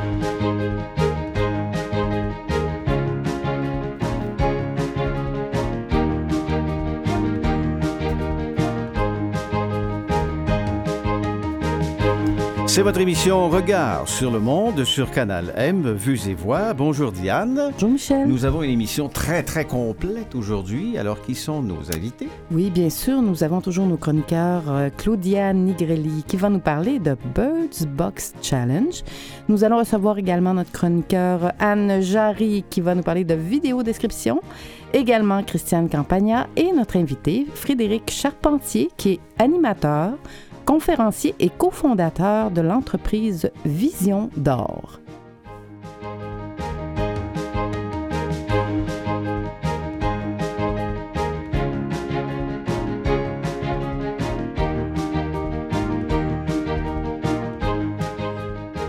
[0.00, 0.99] Música
[12.72, 16.72] C'est votre émission Regard sur le monde sur Canal M, Vues et Voix.
[16.72, 17.72] Bonjour Diane.
[17.72, 18.28] Bonjour Michel.
[18.28, 20.96] Nous avons une émission très très complète aujourd'hui.
[20.96, 22.28] Alors qui sont nos invités?
[22.52, 27.00] Oui, bien sûr, nous avons toujours nos chroniqueurs euh, Claudia Nigrelli qui va nous parler
[27.00, 29.02] de Birds Box Challenge.
[29.48, 34.42] Nous allons recevoir également notre chroniqueur Anne Jarry qui va nous parler de vidéo description.
[34.92, 40.12] Également Christiane Campagna et notre invité Frédéric Charpentier qui est animateur
[40.70, 45.00] conférencier et cofondateur de l'entreprise Vision d'Or.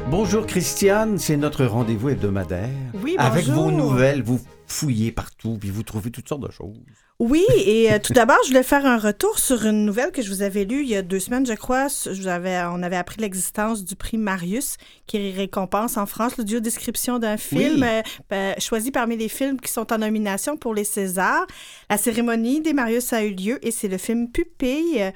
[0.08, 2.70] Bonjour Christiane, c'est notre rendez-vous hebdomadaire.
[3.02, 3.63] Oui, Avec bonjour.
[3.63, 6.77] vos nouvelles, vous fouillez partout, puis vous trouvez toutes sortes de choses.
[7.23, 10.30] Oui, et euh, tout d'abord, je voulais faire un retour sur une nouvelle que je
[10.31, 11.88] vous avais lue il y a deux semaines, je crois.
[11.88, 16.59] Je vous avais, on avait appris l'existence du prix Marius, qui récompense en France l'audio
[16.59, 17.88] description d'un film Oui.
[17.88, 18.02] euh,
[18.33, 21.45] euh, choisi parmi les films qui sont en nomination pour les Césars.
[21.92, 25.11] La cérémonie des Marius a eu lieu et c'est le film Pupille.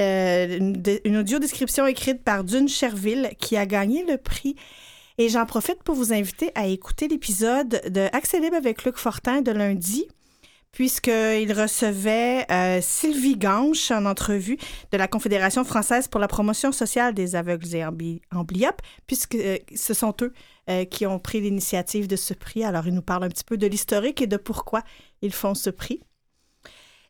[0.00, 4.56] euh, une, une audio description écrite par Dune Cherville qui a gagné le prix.
[5.18, 9.42] Et j'en profite pour vous inviter à écouter l'épisode de Accès libre avec Luc Fortin
[9.42, 10.06] de lundi,
[10.72, 14.56] puisqu'il recevait euh, Sylvie Ganche en entrevue
[14.90, 17.84] de la Confédération française pour la promotion sociale des aveugles et
[18.32, 20.32] amblyopes, puisque euh, ce sont eux
[20.70, 22.64] euh, qui ont pris l'initiative de ce prix.
[22.64, 24.82] Alors, ils nous parlent un petit peu de l'historique et de pourquoi
[25.20, 26.00] ils font ce prix.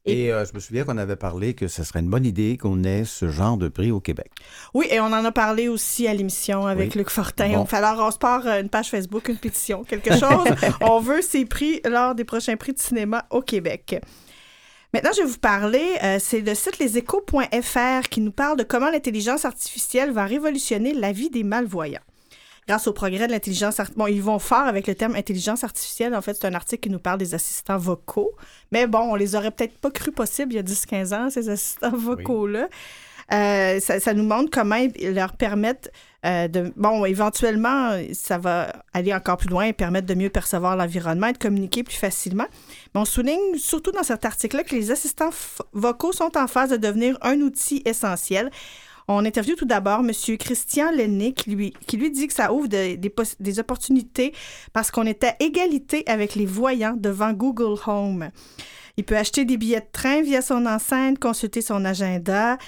[0.04, 2.56] Et- Et, euh, je me souviens qu'on avait parlé que ce serait une bonne idée
[2.56, 4.32] qu'on ait ce genre de prix au Québec.
[4.74, 6.98] Oui, et on en a parlé aussi à l'émission avec Oui.
[6.98, 7.52] Luc Fortin.
[7.52, 7.66] Bon.
[7.70, 10.44] Alors, on se part euh, une page Facebook, une pétition, quelque chose.
[10.80, 13.96] on veut ces prix lors des prochains prix de cinéma au Québec.
[14.92, 18.90] Maintenant, je vais vous parler, euh, c'est le site leséchos.fr qui nous parle de comment
[18.90, 22.00] l'intelligence artificielle va révolutionner la vie des malvoyants.
[22.68, 23.98] Grâce au progrès de l'intelligence artificielle.
[23.98, 26.14] Bon, ils vont fort avec le terme intelligence artificielle.
[26.14, 28.32] En fait, c'est un article qui nous parle des assistants vocaux.
[28.70, 31.48] Mais bon, on les aurait peut-être pas cru possible il y a 10-15 ans, ces
[31.48, 32.68] assistants vocaux-là.
[33.32, 35.90] Euh, ça, ça nous montre comment ils leur permettent
[36.24, 36.72] euh, de...
[36.76, 41.32] Bon, éventuellement, ça va aller encore plus loin et permettre de mieux percevoir l'environnement et
[41.32, 42.46] de communiquer plus facilement.
[42.94, 45.30] Mais on souligne surtout dans cet article-là que les assistants
[45.72, 48.50] vocaux sont en phase de devenir un outil essentiel.
[49.14, 50.10] On interviewe tout d'abord M.
[50.38, 54.32] Christian Lenné qui lui, qui lui dit que ça ouvre de- des, des opportunités
[54.72, 58.30] parce qu'on est à égalité avec les voyants devant Google Home.
[58.96, 62.58] Il peut acheter des billets de train via son enceinte, consulter son agenda.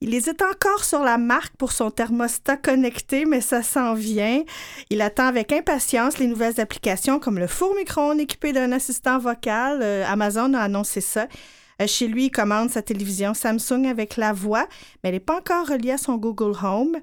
[0.00, 4.42] Il hésite encore sur la marque pour son thermostat connecté, mais ça s'en vient.
[4.90, 9.78] Il attend avec impatience les nouvelles applications comme le four micro-ondes équipé d'un assistant vocal.
[9.80, 11.28] Euh, Amazon a annoncé ça.
[11.80, 14.68] Euh, chez lui, il commande sa télévision Samsung avec la voix,
[15.02, 16.98] mais elle n'est pas encore reliée à son Google Home.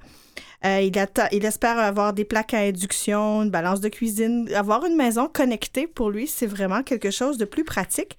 [0.66, 5.30] Euh, il, espère avoir des plaques à induction, une balance de cuisine, avoir une maison
[5.32, 8.18] connectée pour lui, c'est vraiment quelque chose de plus pratique.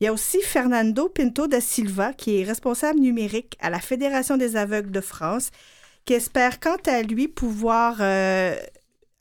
[0.00, 4.36] Il y a aussi Fernando Pinto da Silva, qui est responsable numérique à la Fédération
[4.36, 5.50] des aveugles de France,
[6.04, 8.56] qui espère quant à lui pouvoir euh,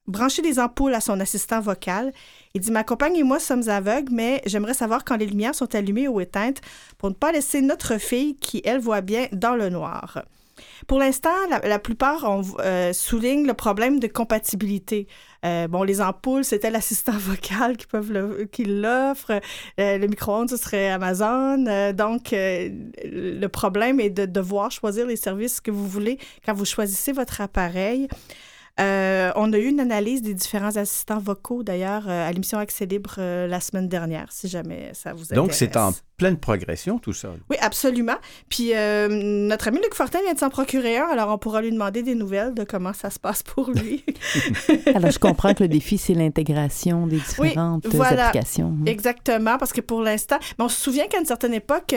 [0.10, 2.12] brancher des ampoules à son assistant vocal.
[2.54, 5.74] Il dit Ma compagne et moi sommes aveugles, mais j'aimerais savoir quand les lumières sont
[5.76, 6.62] allumées ou éteintes
[6.98, 10.24] pour ne pas laisser notre fille, qui elle voit bien, dans le noir.
[10.88, 11.30] Pour l'instant,
[11.64, 15.08] la, plupart on, euh, soulignent le problème de compatibilité.
[15.46, 19.40] Euh, bon, les ampoules, c'était l'assistant vocal qui, peuvent le- qui l'offre.
[19.80, 21.66] Euh, le micro-ondes, ce serait Amazon.
[21.68, 26.66] Euh, donc, le problème est de devoir choisir les services que vous voulez quand vous
[26.66, 28.08] choisissez votre appareil.
[28.80, 32.86] Euh, on a eu une analyse des différents assistants vocaux, d'ailleurs, euh, à l'émission Accès
[32.86, 35.36] Libre euh, la semaine dernière, si jamais ça vous intéresse.
[35.36, 37.30] Donc, c'est en pleine progression, tout ça.
[37.50, 38.18] Oui, absolument.
[38.50, 41.72] Puis euh, notre ami Luc Fortin vient de s'en procurer un, alors on pourra lui
[41.72, 44.04] demander des nouvelles de comment ça se passe pour lui.
[44.94, 48.28] Alors, je comprends que le défi, c'est l'intégration des différentes euh, voilà.
[48.28, 48.76] applications.
[48.86, 51.96] Exactement, parce que pour l'instant, mais on se souvient qu'à une certaine époque,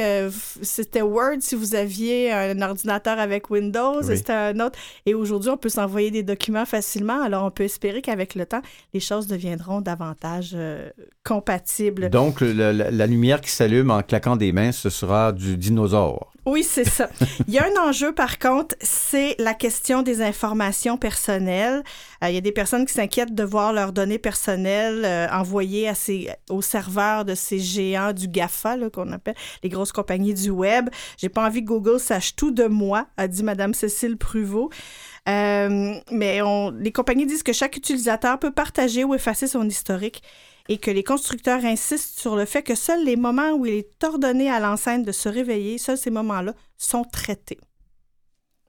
[0.63, 4.13] c'était Word si vous aviez un ordinateur avec Windows, Oui.
[4.13, 4.79] et c'était un autre.
[5.05, 8.63] Et aujourd'hui, on peut s'envoyer des documents facilement, alors on peut espérer qu'avec le temps,
[8.95, 10.89] les choses deviendront davantage euh,
[11.23, 12.09] compatibles.
[12.11, 16.33] Donc, le- la, la lumière qui s'allume en claquant des mains, ce sera du dinosaure.
[16.45, 17.09] Oui, c'est ça.
[17.47, 21.85] Il y a un enjeu, par contre, c'est la question des informations personnelles.
[22.25, 25.87] Euh, il y a des personnes qui s'inquiètent de voir leurs données personnelles euh, envoyées
[25.89, 30.51] à ces, aux serveurs de ces géants du GAFA, qu'on appelle les grosses compagnies du
[30.51, 30.89] web.
[31.17, 34.71] J'ai pas envie que Google sache tout de moi, a dit Madame Cécile Pruvot.
[35.29, 40.23] Euh, mais on, les compagnies disent que chaque utilisateur peut partager ou effacer son historique
[40.69, 44.05] et que les constructeurs insistent sur le fait que seuls les moments où il est
[44.05, 47.59] ordonné à l'enceinte de se réveiller, seuls ces moments-là sont traités.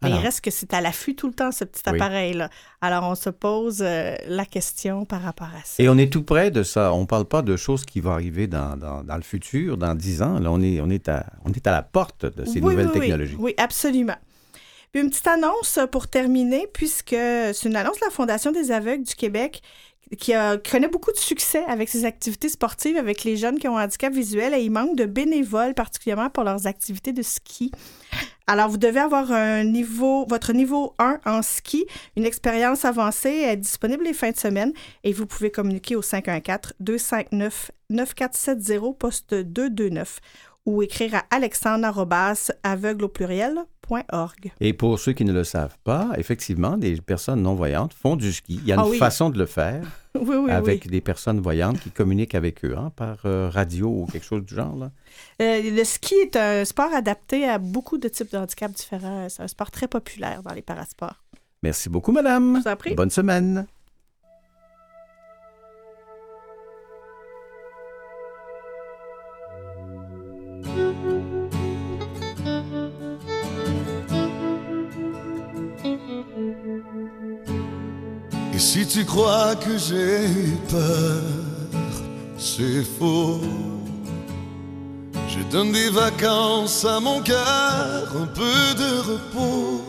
[0.03, 1.93] Mais il reste que c'est à l'affût tout le temps, ce petit Oui.
[1.95, 2.49] appareil-là.
[2.81, 5.81] Alors, on se pose euh, la question par rapport à ça.
[5.81, 6.91] Et on est tout près de ça.
[6.93, 9.95] On ne parle pas de choses qui vont arriver dans, dans- dans le futur, dans
[9.95, 10.39] 10 ans.
[10.39, 12.87] Là, on est, on est, à, on est à la porte de ces Oui, nouvelles
[12.87, 12.99] oui.
[12.99, 13.37] technologies.
[13.39, 14.17] Oui, absolument.
[14.93, 19.03] Puis une petite annonce pour terminer, puisque c'est une annonce de la Fondation des aveugles
[19.03, 19.61] du Québec
[20.19, 20.33] qui,
[20.69, 24.13] connaît beaucoup de succès avec ses activités sportives avec les jeunes qui ont un handicap
[24.13, 27.71] visuel et il manque de bénévoles, particulièrement pour leurs activités de ski.
[28.45, 33.57] Alors, vous devez avoir un niveau, votre niveau 1 en ski, une expérience avancée est
[33.57, 34.73] disponible les fins de semaine
[35.03, 40.19] et vous pouvez communiquer au 514-259-9470, poste 229
[40.65, 42.07] ou écrire à alexandre
[42.63, 43.55] aveugle au pluriel.
[44.59, 48.59] Et pour ceux qui ne le savent pas, effectivement, des personnes non-voyantes font du ski.
[48.63, 48.97] Il y a une Ah oui.
[48.97, 49.83] façon de le faire
[50.19, 54.05] Oui, oui, avec des personnes voyantes qui communiquent avec eux hein, par euh, radio ou
[54.05, 54.75] quelque chose du genre.
[54.75, 54.91] Là.
[55.41, 59.27] Euh, le ski est un sport adapté à beaucoup de types de handicaps différents.
[59.29, 61.23] C'est un sport très populaire dans les parasports.
[61.61, 62.57] Merci beaucoup, madame.
[62.57, 62.95] Je vous en prie.
[62.95, 63.65] Bonne semaine.
[78.55, 81.23] Et si tu crois que j'ai eu peur,
[82.37, 83.41] c'est faux.
[85.27, 89.81] Je donne des vacances à mon cœur, un peu de repos.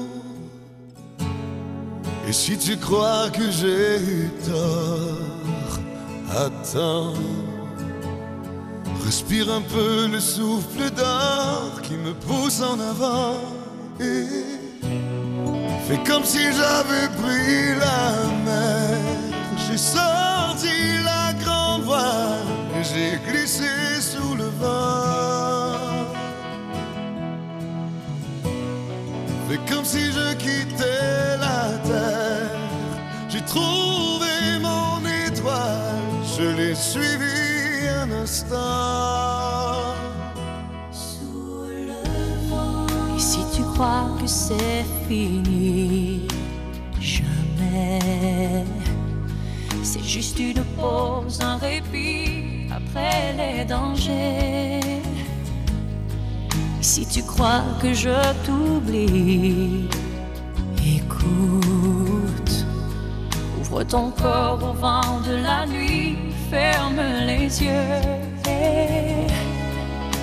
[2.27, 5.79] Et si tu crois que j'ai eu tort,
[6.31, 7.13] attends.
[9.05, 13.37] Respire un peu le souffle d'or qui me pousse en avant.
[15.87, 18.99] Fais comme si j'avais pris la mer.
[19.67, 22.47] J'ai sorti la grande voile
[22.79, 23.69] et j'ai glissé
[24.01, 26.07] sous le vent.
[29.47, 32.51] Fais comme si je quittais la terre.
[33.29, 36.01] J'ai trouvé mon étoile,
[36.39, 38.55] je l'ai suivi un instant.
[43.17, 45.64] Et si tu crois que c'est fini,
[52.95, 55.03] les dangers.
[56.81, 59.89] Si tu crois que je t'oublie,
[60.97, 62.55] écoute.
[63.61, 66.17] Ouvre ton corps au vent de la nuit,
[66.51, 68.01] ferme les yeux.
[68.47, 69.27] et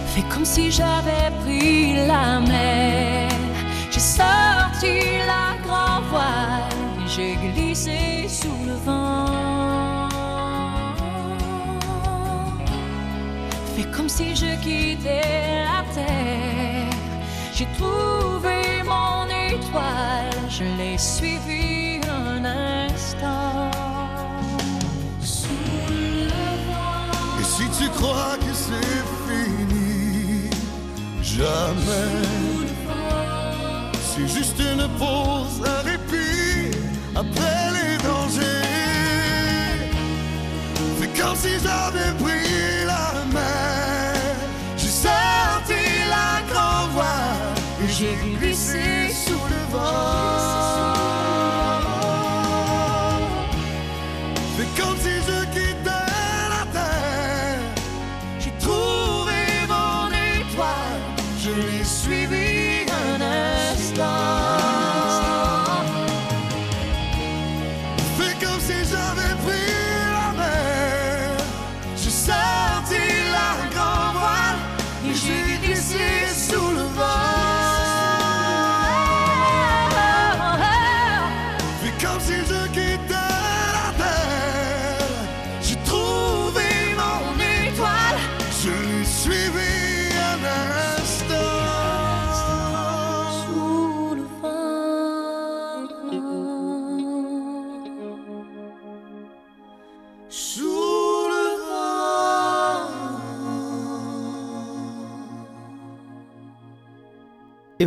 [0.07, 3.29] Fais comme si j'avais pris la mer.
[3.91, 4.93] J'ai sorti
[5.25, 6.81] la grand voile
[7.15, 9.40] j'ai glissé sous le vent.
[14.21, 16.95] Si je quittais la terre.
[17.53, 18.57] J'ai trouvé
[18.93, 22.45] mon étoile, je l'ai suivi un
[22.85, 23.71] instant.
[25.21, 25.47] Sous
[25.89, 27.39] le vent.
[27.39, 30.49] Et si tu crois que c'est fini,
[31.21, 32.11] jamais.
[34.09, 36.77] C'est juste une pause, un répit
[37.15, 37.60] après
[48.01, 50.93] j'ai glissé sous le vent.
[54.57, 54.97] C'est comme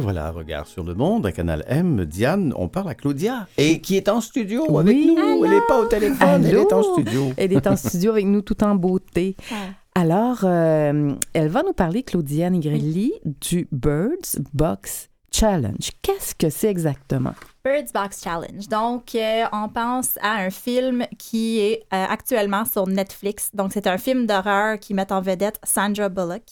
[0.05, 2.05] voilà, regard sur le monde à Canal M.
[2.05, 5.15] Diane, on parle à Claudia, et qui est en studio avec Oui.
[5.17, 5.45] nous.
[5.45, 7.33] Elle n'est pas au téléphone, elle est en studio.
[7.37, 9.37] Elle est en studio avec nous tout en beauté.
[9.95, 15.91] Alors, euh, elle va nous parler, Claudia Nigrelli, du Birds Box Challenge.
[16.01, 17.35] Qu'est-ce que c'est exactement?
[17.65, 18.69] Birds Box Challenge.
[18.69, 23.51] Donc, euh, on pense à un film qui est euh, actuellement sur Netflix.
[23.53, 26.45] Donc, c'est un film d'horreur qui met en vedette Sandra Bullock.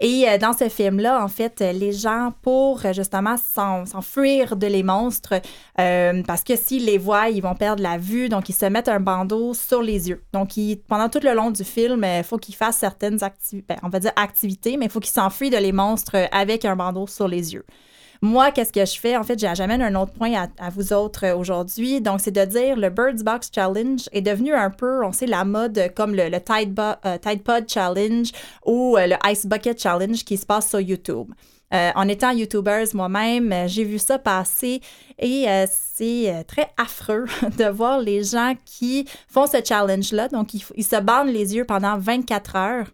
[0.00, 5.34] Et euh, dans ce film-là, en fait, les gens, pour justement s'enfuir de les monstres,
[5.76, 9.00] parce que s'ils les voient, ils vont perdre la vue, donc ils se mettent un
[9.00, 10.22] bandeau sur les yeux.
[10.32, 10.52] Donc,
[10.88, 13.98] pendant tout le long du film, il faut qu'ils fassent certaines activités, ben, on va
[13.98, 17.52] dire activités, mais il faut qu'ils s'enfuient de les monstres avec un bandeau sur les
[17.52, 17.66] yeux.
[18.24, 19.16] Moi, qu'est-ce que je fais?
[19.16, 22.00] En fait, j'amène un autre point à, vous autres euh, aujourd'hui.
[22.00, 25.44] Donc, c'est de dire le Birds Box Challenge est devenu un peu, on sait, la
[25.44, 28.30] mode comme le, Tide, euh, Tide, Pod Challenge
[28.64, 31.32] ou euh, le Ice Bucket Challenge qui se passe sur YouTube.
[31.72, 34.80] en étant YouTubers moi-même, j'ai vu ça passer
[35.18, 37.24] et c'est très affreux
[37.58, 40.28] de voir les gens qui font ce challenge-là.
[40.28, 42.86] Donc, ils, ils se bandent les yeux pendant 24 heures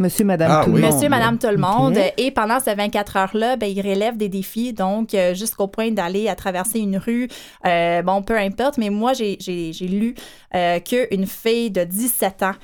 [0.00, 0.92] Monsieur, Madame, ah tout le monde.
[0.92, 1.98] Monsieur, Madame, tout le monde.
[2.18, 6.28] Et pendant ces 24 heures-là, ben, il relève des défis, donc euh, jusqu'au point d'aller
[6.28, 7.28] à traverser une rue.
[7.66, 10.14] Euh, bon, peu importe, mais moi, j'ai lu
[10.54, 12.54] euh, qu'une fille de 17 ans,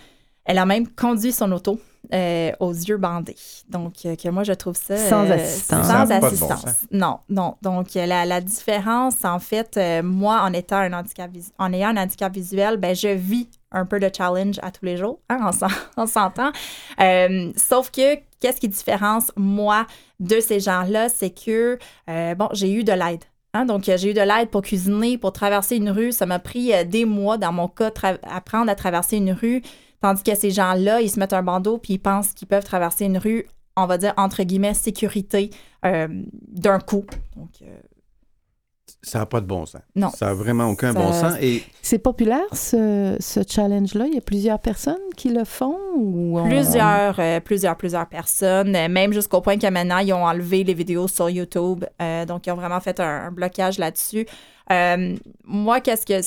[0.44, 1.80] elle a même conduit son auto.
[2.60, 3.34] aux yeux bandés.
[3.68, 4.96] Donc, que moi, je trouve ça...
[4.96, 5.86] Sans assistance.
[5.88, 6.86] Sans assistance.
[6.92, 7.56] Non, non.
[7.62, 12.32] Donc, la, la différence, en fait, moi, en étant un handicap, en ayant un handicap
[12.32, 15.50] visuel, ben, je vis un peu de challenge à tous les jours, hein,
[15.96, 16.52] on s'entend.
[17.00, 19.86] Euh, sauf que, qu'est-ce qui différence, moi,
[20.20, 21.78] de ces gens-là, c'est que,
[22.08, 23.24] euh, bon, j'ai eu de l'aide.
[23.52, 23.66] Hein.
[23.66, 26.12] donc, j'ai eu de l'aide pour cuisiner, pour traverser une rue.
[26.12, 27.90] Ça m'a pris euh, des mois, dans mon cas,
[28.22, 29.62] apprendre à traverser une rue.
[30.00, 33.06] Tandis que ces gens-là, ils se mettent un bandeau puis ils pensent qu'ils peuvent traverser
[33.06, 35.50] une rue, on va dire, entre guillemets, sécurité
[35.82, 37.04] d'un coup.
[37.36, 37.50] Donc,
[39.04, 39.82] ça n'a pas de bon sens.
[39.94, 40.10] Non.
[40.10, 41.34] Ça n'a vraiment aucun bon sens.
[41.40, 41.62] Et...
[41.82, 44.06] C'est populaire, ce, ce challenge-là?
[44.06, 45.76] Il y a plusieurs personnes qui le font?
[45.94, 48.74] Ou plusieurs, euh, plusieurs, plusieurs personnes.
[48.74, 51.84] Euh, même jusqu'au point que maintenant, ils ont enlevé les vidéos sur YouTube.
[52.00, 54.26] Euh, donc, ils ont vraiment fait un, blocage là-dessus.
[55.44, 56.20] moi, qu'est-ce que...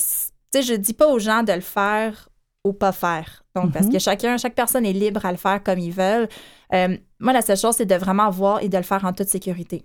[0.50, 2.28] Tu sais, je dis pas aux gens de le faire
[2.64, 3.44] ou pas faire.
[3.54, 3.92] Donc, parce mhm.
[3.92, 6.28] que chacun, chaque personne est libre à le faire comme ils veulent.
[7.18, 9.84] moi, la seule chose, c'est de vraiment voir et de le faire en toute sécurité.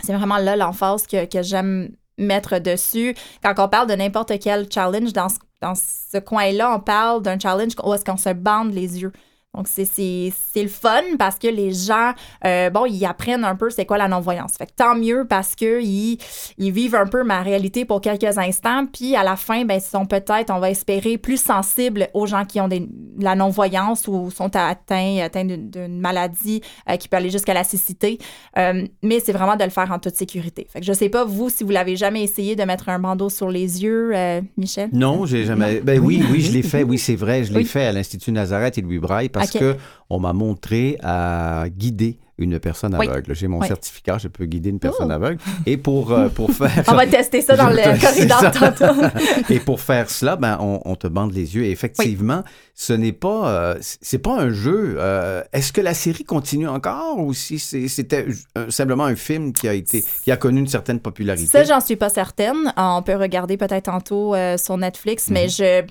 [0.00, 3.14] C'est vraiment là l'emphase que, j'aime mettre dessus.
[3.42, 7.38] Quand on parle de n'importe quel challenge, dans ce, dans ce coin-là, on parle d'un
[7.38, 9.12] challenge où est-ce qu'on se bande les yeux.
[9.54, 12.12] Donc, c'est le fun parce que les gens,
[12.46, 14.54] euh, bon, ils apprennent un peu c'est quoi la non-voyance.
[14.56, 16.16] Fait que tant mieux parce qu'ils
[16.56, 18.86] ils vivent un peu ma réalité pour quelques instants.
[18.86, 22.46] Puis à la fin, ben, ils sont peut-être, on va espérer, plus sensibles aux gens
[22.46, 27.30] qui ont des, la non-voyance ou sont atteints, atteints d'une maladie euh, qui peut aller
[27.30, 28.16] jusqu'à la cécité.
[28.56, 30.66] Euh, mais c'est vraiment de le faire en toute sécurité.
[30.70, 33.28] Fait que je sais pas, vous, si vous l'avez jamais essayé de mettre un bandeau
[33.28, 34.14] sur les yeux,
[34.56, 34.88] Michel?
[34.94, 35.82] Non, j'ai jamais.
[35.82, 36.84] Ben oui, oui, je l'ai fait.
[36.84, 37.44] Oui, c'est vrai.
[37.44, 39.76] Je l'ai fait à l'Institut Nazareth et Louis Braille parce que
[40.10, 43.34] on m'a montré à guider une personne aveugle.
[43.34, 45.14] J'ai mon certificat, je peux guider une personne oh.
[45.14, 45.38] aveugle.
[45.64, 46.84] Et pour, euh, pour faire...
[46.88, 49.10] on va tester ça dans le corridor
[49.50, 51.64] et pour faire cela, ben, on, te bande les yeux.
[51.64, 52.42] Et effectivement,
[52.74, 54.96] ce n'est pas, euh, c'est pas un jeu.
[54.98, 58.26] Euh, est-ce que la série continue encore ou si c'était
[58.68, 61.46] simplement un film qui a été, qui a connu une certaine popularité?
[61.46, 62.72] Ça, j'en suis pas certaine.
[62.76, 65.50] On peut regarder peut-être tantôt sur Netflix, mais mhm.
[65.50, 65.82] je,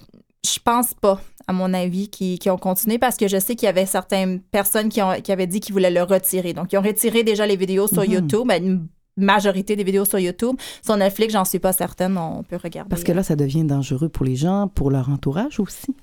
[0.45, 3.69] je pense pas à mon avis, qui, ont continué parce que je sais qu'il y
[3.69, 6.53] avait certaines personnes qui, ont, qui avaient dit qu'ils voulaient le retirer.
[6.53, 8.11] Donc, ils ont retiré déjà les vidéos sur mhm.
[8.11, 8.47] YouTube.
[8.47, 10.55] Ben, une majorité des vidéos sur YouTube.
[10.83, 12.17] Sur Netflix, j'en suis pas certaine.
[12.17, 12.89] On peut regarder.
[12.89, 15.95] Parce que là, ça devient dangereux pour les gens, pour leur entourage aussi.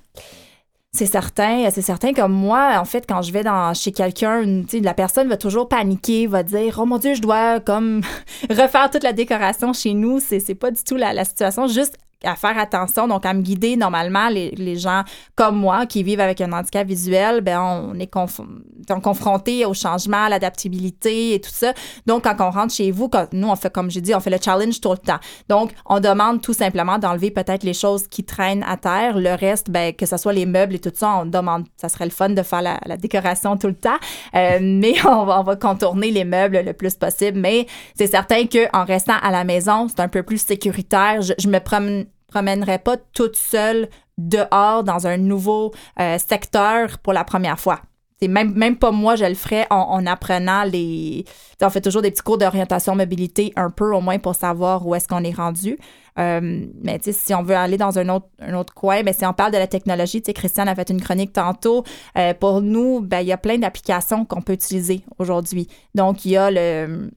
[0.92, 2.12] C'est certain, c'est certain.
[2.14, 6.26] Comme moi, en fait, quand je vais dans, chez quelqu'un, la personne va toujours paniquer,
[6.26, 8.00] va dire, oh mon Dieu, je dois comme
[8.50, 10.18] refaire toute la décoration chez nous.
[10.18, 11.66] C'est pas du tout la, la situation.
[11.66, 13.76] Juste à faire attention, donc à me guider.
[13.76, 15.04] Normalement, les, les, gens
[15.36, 20.28] comme moi qui vivent avec un handicap visuel, ben on est confrontés au changement, à
[20.28, 21.72] l'adaptabilité et tout ça.
[22.06, 24.30] Donc, quand on rentre chez vous, quand, nous, on fait, comme j'ai dit, on fait
[24.30, 25.18] le challenge tout le temps.
[25.48, 29.16] Donc, on demande tout simplement d'enlever peut-être les choses qui traînent à terre.
[29.16, 32.06] Le reste, ben, que ce soit les meubles et tout ça, on demande, ça serait
[32.06, 33.98] le fun de faire la, décoration tout le temps.
[34.34, 37.38] Euh, mais on va, on va contourner les meubles le plus possible.
[37.38, 41.22] Mais c'est certain qu'en restant à la maison, c'est un peu plus sécuritaire.
[41.22, 47.12] Je, je me promène promènerais pas toute seule dehors dans un nouveau euh, secteur pour
[47.12, 47.80] la première fois.
[48.20, 51.24] C'est même, même pas moi, je le ferais en, apprenant les.
[51.62, 54.94] On fait toujours des petits cours d'orientation mobilité, un peu au moins pour savoir où
[54.96, 55.78] est-ce qu'on est rendu.
[56.18, 59.32] Euh, mais si on veut aller dans un autre, un autre coin, mais si on
[59.32, 61.84] parle de la technologie, Christiane a fait une chronique tantôt.
[62.16, 65.68] Euh, pour nous, ben, il y a plein d'applications qu'on peut utiliser aujourd'hui.
[65.94, 67.10] Donc, il y a le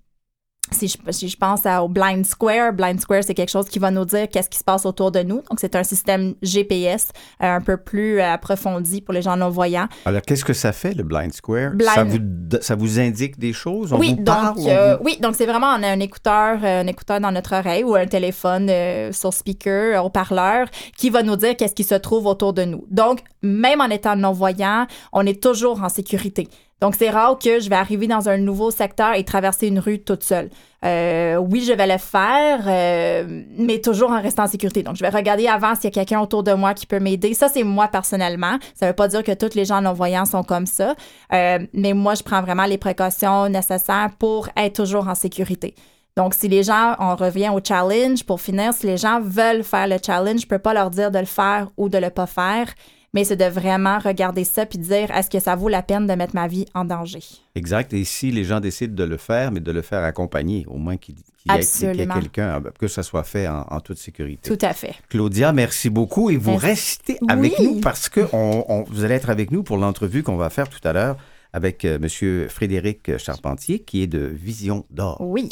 [0.73, 3.79] si je, si je pense à- au Blind Square, Blind Square, c'est quelque chose qui
[3.79, 5.37] va nous dire qu'est-ce qui se passe autour de nous.
[5.49, 7.09] Donc, c'est un système GPS
[7.43, 9.87] euh, un peu plus euh, approfondi pour les gens non-voyants.
[10.05, 11.71] Alors, qu'est-ce que ça fait, le Blind Square?
[11.71, 12.17] Blind- Ça, vous,
[12.61, 13.93] ça vous indique des choses?
[13.93, 16.63] On oui, vous donc, on euh, vous- oui, donc c'est vraiment on a un écouteur,
[16.63, 21.35] un écouteur dans notre oreille ou un téléphone euh, sur speaker, haut-parleur, qui va nous
[21.35, 22.85] dire qu'est-ce qui se trouve autour de nous.
[22.89, 26.47] Donc, même en étant non-voyant, on est toujours en sécurité.
[26.81, 29.99] Donc, c'est rare que je vais arriver dans un nouveau secteur et traverser une rue
[29.99, 30.49] toute seule.
[30.83, 34.81] Euh, oui, je vais le faire, euh, mais toujours en restant en sécurité.
[34.81, 37.35] Donc, je vais regarder avant s'il y a quelqu'un autour de moi qui peut m'aider.
[37.35, 38.57] Ça, c'est moi personnellement.
[38.73, 40.95] Ça veut pas dire que tous les gens non-voyants sont comme ça,
[41.33, 45.75] Euh, mais moi, je prends vraiment les précautions nécessaires pour être toujours en sécurité.
[46.17, 49.87] Donc, si les gens, on revient au challenge, pour finir, si les gens veulent faire
[49.87, 52.67] le challenge, je peux pas leur dire de le faire ou de le pas faire,
[53.13, 56.13] mais c'est de vraiment regarder ça puis dire est-ce que ça vaut la peine de
[56.13, 57.19] mettre ma vie en danger?
[57.55, 57.91] Exact.
[57.93, 60.97] Et si les gens décident de le faire, mais de le faire accompagné, au moins
[60.97, 64.49] qu'il y ait, quelqu'un, que ça soit fait en, en toute sécurité.
[64.55, 64.95] Tout à fait.
[65.09, 66.29] Claudia, merci beaucoup.
[66.29, 66.65] Et vous Merci.
[66.67, 67.65] restez avec Oui.
[67.65, 70.69] nous parce que on- on- vous allez être avec nous pour l'entrevue qu'on va faire
[70.69, 71.17] tout à l'heure
[71.53, 72.47] avec euh, M.
[72.47, 75.17] Frédéric Charpentier, qui est de Vision d'Or.
[75.19, 75.49] Oui.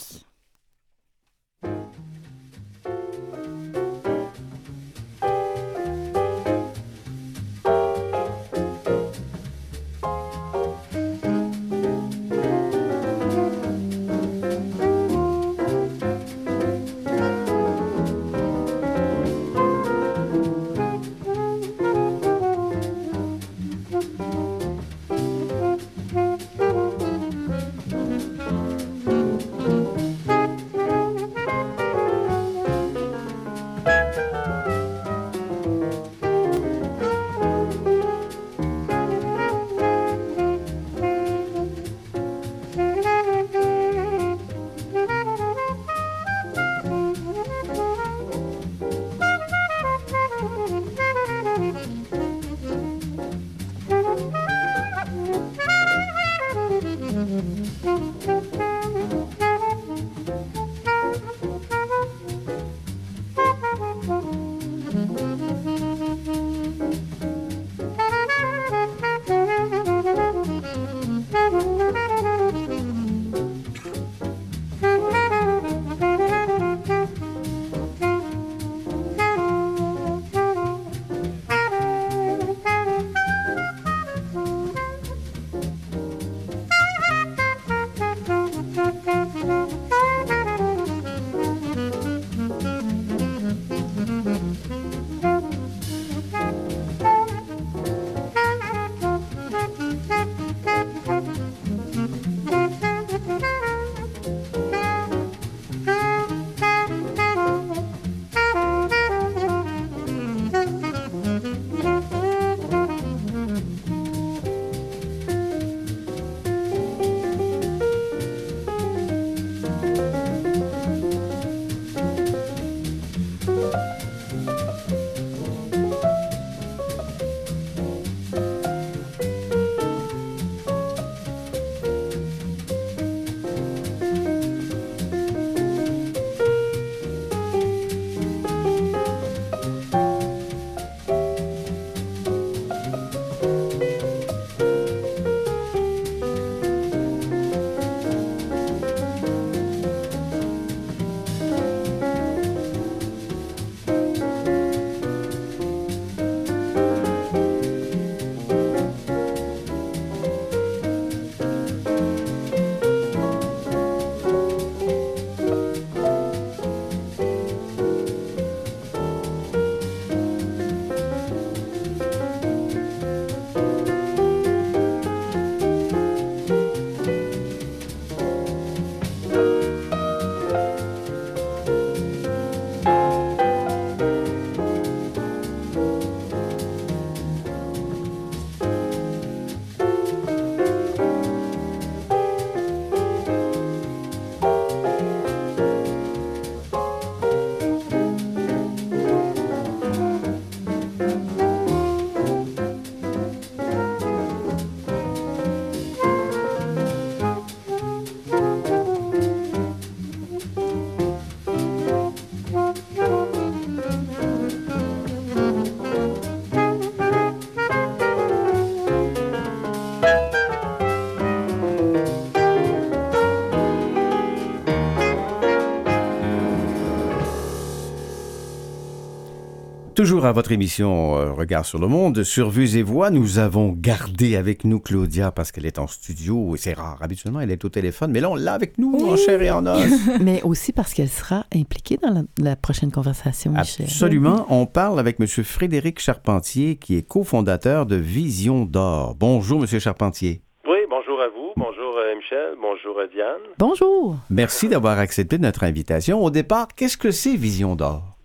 [230.00, 233.74] Toujours à votre émission euh, Regard sur le monde, sur Vues et Voix, nous avons
[233.78, 236.98] gardé avec nous Claudia parce qu'elle est en studio et c'est rare.
[237.02, 239.66] Habituellement, elle est au téléphone, mais là, on l'a avec nous en chair et en
[239.66, 239.84] os.
[240.22, 243.88] Mais aussi parce qu'elle sera impliquée dans la, la prochaine conversation, Michel.
[243.88, 244.46] Absolument.
[244.50, 245.28] On parle avec M.
[245.28, 249.16] Frédéric Charpentier, qui est cofondateur de Vision d'Or.
[249.20, 249.80] Bonjour, M.
[249.82, 250.40] Charpentier.
[250.66, 251.52] Oui, bonjour à vous.
[251.58, 252.54] Bonjour euh, Michel.
[252.62, 253.42] Bonjour euh, Diane.
[253.58, 254.16] Bonjour.
[254.30, 256.24] Merci d'avoir accepté notre invitation.
[256.24, 258.19] Au départ, qu'est-ce que c'est Vision d'Or?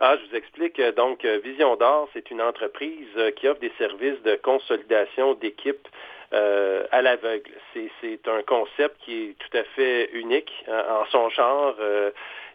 [0.00, 0.80] Ah, je vous explique.
[0.96, 5.88] Donc, euh, Vision d'Or, c'est une entreprise euh, qui offre des services de consolidation d'équipes
[6.32, 7.50] euh, à l'aveugle.
[7.74, 11.74] C'est, un concept qui est tout à fait unique hein, en son genre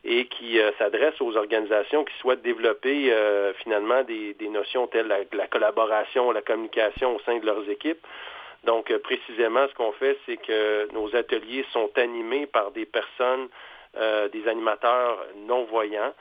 [0.05, 3.13] et qui s'adresse aux organisations qui souhaitent développer
[3.63, 8.05] finalement des, notions telles la, la collaboration, la communication au sein de leurs équipes.
[8.65, 13.47] Donc, précisément, ce qu'on fait, c'est que nos ateliers sont animés par des personnes,
[14.33, 16.13] des animateurs non-voyants.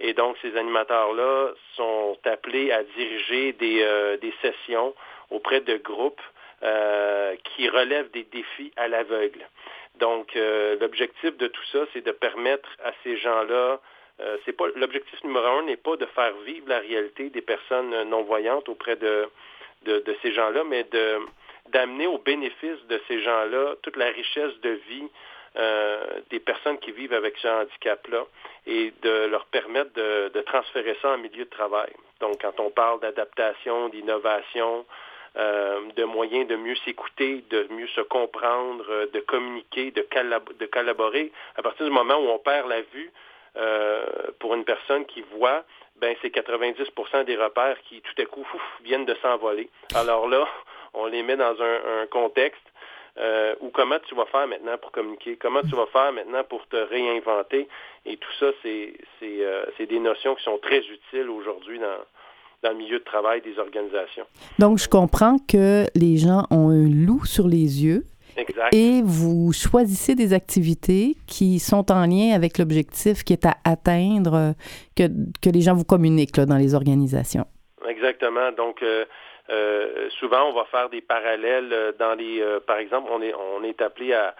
[0.00, 4.94] Et donc, ces animateurs-là sont appelés à diriger des, euh, sessions
[5.30, 6.22] auprès de groupes
[6.62, 9.46] euh, qui relèvent des défis à l'aveugle.
[9.98, 13.80] Donc, euh, l'objectif de tout ça, c'est de permettre à ces gens-là,
[14.44, 18.68] c'est pas l'objectif numéro un n'est pas de faire vivre la réalité des personnes non-voyantes
[18.68, 19.26] auprès de,
[19.86, 21.20] de, de ces gens-là, mais de
[21.70, 25.08] d'amener au bénéfice de ces gens-là toute la richesse de vie
[25.56, 28.24] euh, des personnes qui vivent avec ce handicap-là
[28.66, 31.90] et de leur permettre de, de transférer ça en milieu de travail.
[32.20, 34.84] Donc, quand on parle d'adaptation, d'innovation,
[35.36, 40.56] euh, de moyens de mieux s'écouter, de mieux se comprendre, euh, de communiquer, de, collab-
[40.56, 43.10] de collaborer, à partir du moment où on perd la vue,
[43.56, 44.04] euh,
[44.38, 45.64] pour une personne qui voit,
[45.96, 48.46] ben c'est 90% des repères qui tout à coup
[48.84, 49.68] viennent de s'envoler.
[49.94, 50.46] Alors là,
[50.94, 52.62] on les met dans un, un contexte
[53.18, 56.66] euh, où comment tu vas faire maintenant pour communiquer, comment tu vas faire maintenant pour
[56.68, 57.68] te réinventer?
[58.06, 61.98] Et tout ça, c'est c'est euh, c'est des notions qui sont très utiles aujourd'hui dans
[62.62, 64.26] dans le milieu de travail des organisations.
[64.58, 68.04] Donc, je comprends que les gens ont un loup sur les yeux
[68.36, 68.74] Exact.
[68.74, 74.34] et vous choisissez des activités qui sont en lien avec l'objectif qui est à atteindre,
[74.34, 74.52] euh,
[74.96, 75.08] que,
[75.42, 77.46] que les gens vous communiquent là, dans les organisations.
[77.88, 78.52] Exactement.
[78.52, 79.04] Donc, euh,
[80.18, 84.12] souvent, on va faire des parallèles euh, dans les, euh, par exemple, on est, appelé
[84.12, 84.34] à,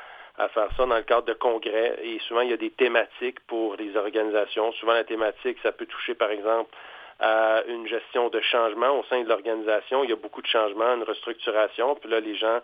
[0.55, 3.77] faire ça dans le cadre de congrès et souvent, il y a des thématiques pour
[3.77, 4.73] les organisations.
[4.73, 6.71] Souvent, la thématique, ça peut toucher, par exemple,
[7.19, 10.03] à une gestion de changement au sein de l'organisation.
[10.03, 12.61] Il y a beaucoup de changements, une restructuration, puis là, les gens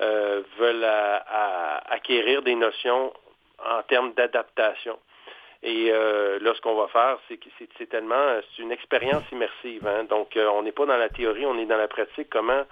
[0.00, 0.88] euh, veulent
[1.88, 3.12] acquérir des notions
[3.64, 4.98] en termes d'adaptation.
[5.62, 9.86] Et euh, là, ce qu'on va faire, c'est que c'est tellement, c'est une expérience immersive.
[9.86, 10.04] hein.
[10.04, 12.30] Donc, euh, on n'est pas dans la théorie, on est dans la pratique.
[12.30, 12.64] Comment,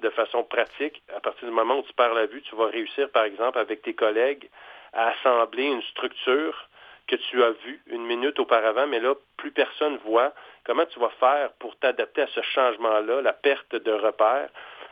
[0.00, 3.10] de façon pratique, à partir du moment où tu perds la vue, tu vas réussir,
[3.10, 4.48] par exemple, avec tes collègues,
[4.92, 6.68] à assembler une structure
[7.08, 10.32] que tu as vue une minute auparavant, mais là, plus personne voit.
[10.64, 14.50] Comment tu vas faire pour t'adapter à ce changement-là, la perte de repères?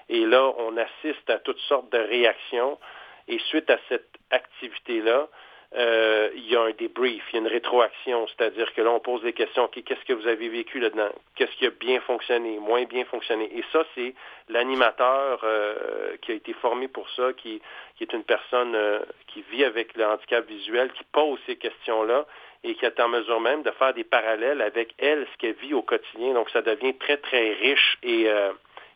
[0.09, 2.79] Et là, on assiste à toutes sortes de réactions.
[3.27, 5.29] Et suite à cette activité-là,
[5.77, 9.01] euh, il y a un débrief, il y a une rétroaction, c'est-à-dire que là, on
[9.01, 11.09] pose des questions, qu'est-ce que vous avez vécu là-dedans?
[11.35, 13.51] Qu'est-ce qui a bien fonctionné, moins bien fonctionné?
[13.57, 14.15] Et ça, c'est
[14.49, 17.61] l'animateur euh, qui a été formé pour ça, qui,
[17.97, 22.25] qui est une personne euh, qui vit avec le handicap visuel, qui pose ces questions-là
[22.63, 25.75] et qui est en mesure même de faire des parallèles avec elle, ce qu'elle vit
[25.75, 26.35] au quotidien.
[26.35, 28.29] Donc, ça devient très, très riche et,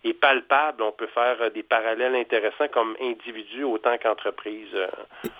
[0.08, 0.82] euh, et palpable.
[0.82, 4.68] On peut faire euh, des parallèles intéressants comme individu autant qu'entreprise.
[4.74, 4.86] euh.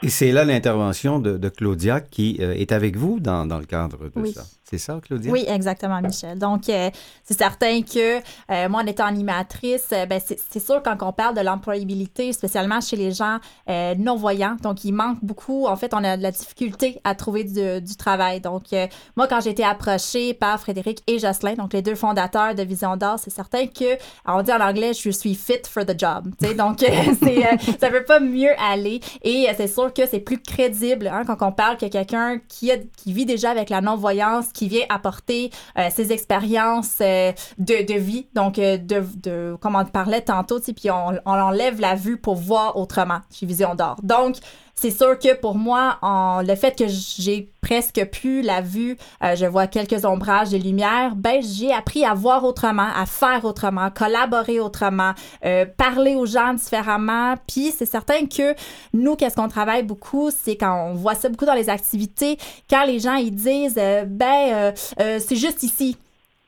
[0.02, 3.66] Et c'est là l'intervention de, de Claudia qui euh, est avec vous dans, dans le
[3.66, 4.32] cadre de Oui.
[4.32, 4.42] ça.
[4.70, 5.32] C'est ça, Claudia?
[5.32, 6.38] Oui, exactement, Michel.
[6.38, 6.90] Donc, euh,
[7.24, 11.34] c'est certain que euh, moi, en étant animatrice, euh, ben, c'est sûr, quand on parle
[11.34, 13.38] de l'employabilité, spécialement chez les gens
[13.70, 17.44] euh, non-voyants, donc il manque beaucoup, en fait, on a de la difficulté à trouver
[17.44, 18.42] du, du travail.
[18.42, 22.54] Donc, euh, moi, quand j'ai été approchée par Frédéric et Jocelyn, donc les deux fondateurs
[22.54, 25.98] de Vision d'Or, c'est certain que, on dit en anglais, je suis fit for the
[25.98, 26.30] job.
[26.40, 26.54] tu sais.
[26.54, 29.00] Donc, euh, ça peut pas mieux aller.
[29.22, 32.70] Et euh, c'est sûr que c'est plus crédible hein, quand on parle que quelqu'un qui,
[32.96, 38.56] qui vit déjà avec la non-voyance, qui vient apporter euh, ses expériences de, vie, donc
[38.56, 38.76] de,
[39.16, 43.46] de, comme on parlait tantôt, puis on, on enlève la vue pour voir autrement chez
[43.46, 43.96] Vision d'Or.
[44.02, 44.36] Donc,
[44.80, 49.34] c'est sûr que pour moi, en, le fait que j'ai presque plus la vue, euh,
[49.34, 53.90] je vois quelques ombrages de lumière, ben j'ai appris à voir autrement, à faire autrement,
[53.90, 55.14] collaborer autrement,
[55.44, 57.34] euh, parler aux gens différemment.
[57.48, 58.54] Puis c'est certain que
[58.92, 62.38] nous, qu'est-ce qu'on travaille beaucoup, c'est quand on voit ça beaucoup dans les activités,
[62.70, 65.96] quand les gens ils disent, euh, ben euh, euh, c'est juste ici.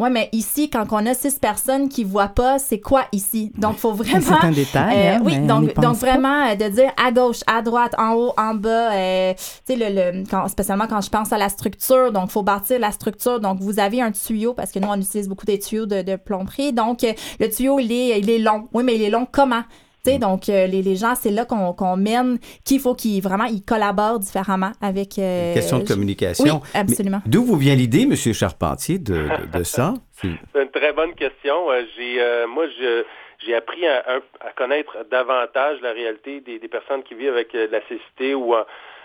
[0.00, 3.52] Ouais, mais ici, quand on a six personnes qui voient pas, c'est quoi ici?
[3.58, 4.38] Donc, faut vraiment.
[4.40, 4.96] C'est un détail.
[4.96, 8.54] Euh, hein, oui, donc, vraiment euh, de dire à gauche, à droite, en haut, en
[8.54, 12.30] bas, euh, tu sais, le, le, quand, spécialement quand je pense à la structure, donc
[12.30, 13.40] faut bâtir la structure.
[13.40, 16.16] Donc, vous avez un tuyau, parce que nous, on utilise beaucoup des tuyaux de, de
[16.16, 16.72] plomberie.
[16.72, 18.68] Donc, euh, le tuyau, il est, il est long.
[18.72, 19.64] Oui, mais il est long comment?
[20.04, 23.62] Donc, euh, les, les gens, c'est là qu'on qu'on mène qu'il faut qu'ils vraiment ils
[23.64, 25.18] collaborent différemment avec.
[25.18, 26.60] euh, Question de communication.
[26.62, 27.20] Oui, absolument.
[27.26, 28.14] D'où vous vient l'idée, M.
[28.16, 29.94] Charpentier, de, de, de ça?
[30.12, 30.28] C'est-
[30.60, 31.70] une très bonne question.
[31.70, 33.04] Euh, J'ai, euh, moi, je,
[33.46, 34.02] j'ai appris à,
[34.40, 38.54] à connaître davantage la réalité des, des personnes qui vivent avec la cécité ou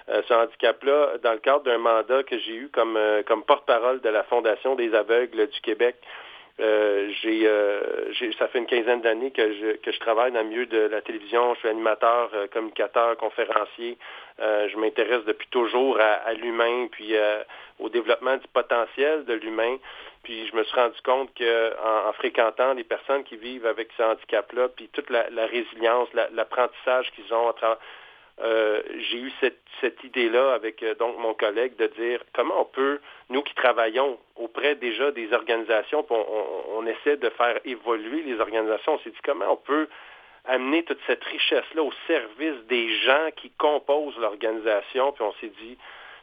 [0.08, 4.10] ce handicap-là dans le cadre d'un mandat que j'ai eu comme, euh, comme porte-parole de
[4.10, 5.96] la Fondation des aveugles du Québec.
[6.62, 7.82] Euh, euh,
[8.40, 11.02] ça fait une quinzaine d'années que je, que je travaille dans le milieu de la
[11.02, 11.54] télévision.
[11.56, 13.98] Je suis animateur, euh, communicateur, conférencier.
[14.40, 17.44] Euh, je m'intéresse depuis toujours à, à l'humain, puis euh,
[17.80, 19.78] au développement du potentiel de l'humain.
[20.24, 23.90] Puis je me suis rendu compte que en, en fréquentant les personnes qui vivent avec
[23.98, 27.78] ce handicap-là, puis toute la, la résilience, la- l'apprentissage qu'ils ont à travers
[28.42, 32.66] euh, j'ai eu cette, cette idée-là avec euh, donc mon collègue de dire comment on
[32.66, 38.22] peut, nous qui travaillons auprès déjà des organisations, on, on- on essaie de faire évoluer
[38.24, 39.88] les organisations, on s'est dit comment on peut
[40.46, 45.78] amener toute cette richesse-là au service des gens qui composent l'organisation, puis on s'est dit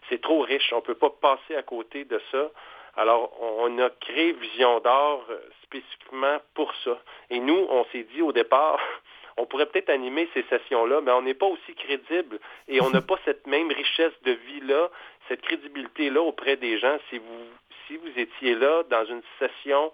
[0.08, 2.50] c'est trop riche, on ne peut pas passer à côté de ça.
[2.96, 6.98] Alors, on a créé Vision d'or euh, spécifiquement pour ça.
[7.30, 8.78] Et nous, on s'est dit au départ,
[9.36, 13.00] on pourrait peut-être animer ces sessions-là, mais on n'est pas aussi crédible et on n'a
[13.10, 14.90] pas cette même richesse de vie-là,
[15.28, 16.98] cette crédibilité-là auprès des gens.
[17.10, 17.44] Si vous,
[17.86, 19.92] si vous étiez là dans une session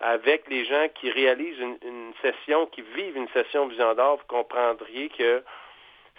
[0.00, 4.26] avec les gens qui réalisent une, une session, qui vivent une session Vision d'or, vous
[4.28, 5.42] comprendriez que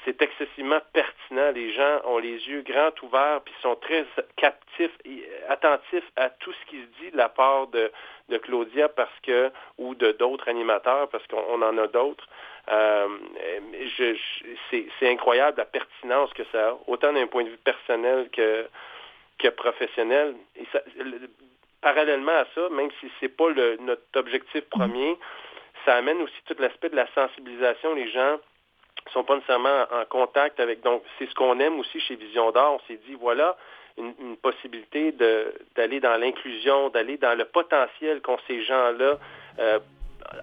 [0.05, 1.51] c'est excessivement pertinent.
[1.51, 4.05] Les gens ont les yeux grands ouverts, puis sont très
[4.37, 7.91] captifs et attentifs à tout ce qui se dit de la part de,
[8.29, 12.27] de Claudia parce que ou de d'autres animateurs, parce qu'on on en a d'autres.
[12.71, 13.07] Euh,
[14.71, 18.67] c'est, incroyable la pertinence que ça a, autant d'un point de vue personnel que,
[19.49, 20.35] professionnel.
[21.81, 25.17] Parallèlement à ça, même si c'est pas le, notre objectif premier,
[25.85, 27.93] ça amène aussi tout l'aspect de la sensibilisation.
[27.93, 28.37] Les gens
[29.13, 30.81] sont pas nécessairement en contact avec.
[30.81, 32.79] Donc, c'est ce qu'on aime aussi chez Vision d'Or.
[32.81, 33.55] On s'est dit, voilà
[33.97, 35.13] une, possibilité
[35.75, 39.17] d'aller dans l'inclusion, d'aller dans le potentiel qu'ont ces gens-là
[39.59, 39.79] euh,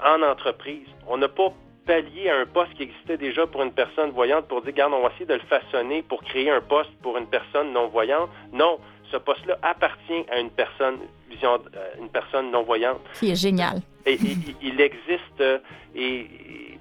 [0.04, 0.86] en entreprise.
[1.06, 1.52] On n'a pas
[1.86, 5.02] pallié à un poste qui existait déjà pour une personne voyante pour dire, regarde, on
[5.02, 8.28] va essayer de le façonner pour créer un poste pour une personne non-voyante.
[8.52, 8.78] Non,
[9.10, 10.96] ce poste-là appartient à une personne,
[11.30, 13.00] vision, euh, une personne non-voyante.
[13.18, 13.80] Qui est génial.
[14.06, 15.58] Et, il- il existe euh,
[15.94, 16.26] et,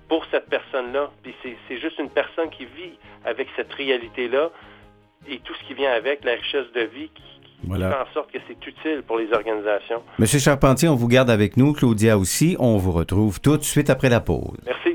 [0.08, 1.12] pour cette personne-là.
[1.24, 4.50] Puis c'est, c'est juste une personne qui vit avec cette réalité-là
[5.28, 7.92] et tout ce qui vient avec, la richesse de vie qui, qui Voilà.
[7.92, 10.02] fait en sorte que c'est utile pour les organisations.
[10.18, 11.74] Monsieur Charpentier, on vous garde avec nous.
[11.74, 12.56] Claudia aussi.
[12.60, 14.58] On vous retrouve tout de suite après la pause.
[14.66, 14.91] Merci.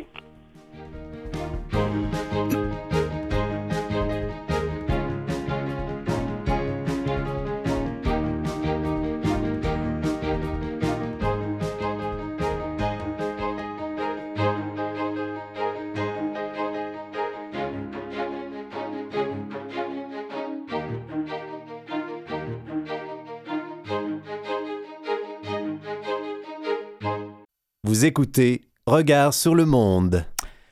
[27.97, 30.17] Vous écoutez Regard sur le monde.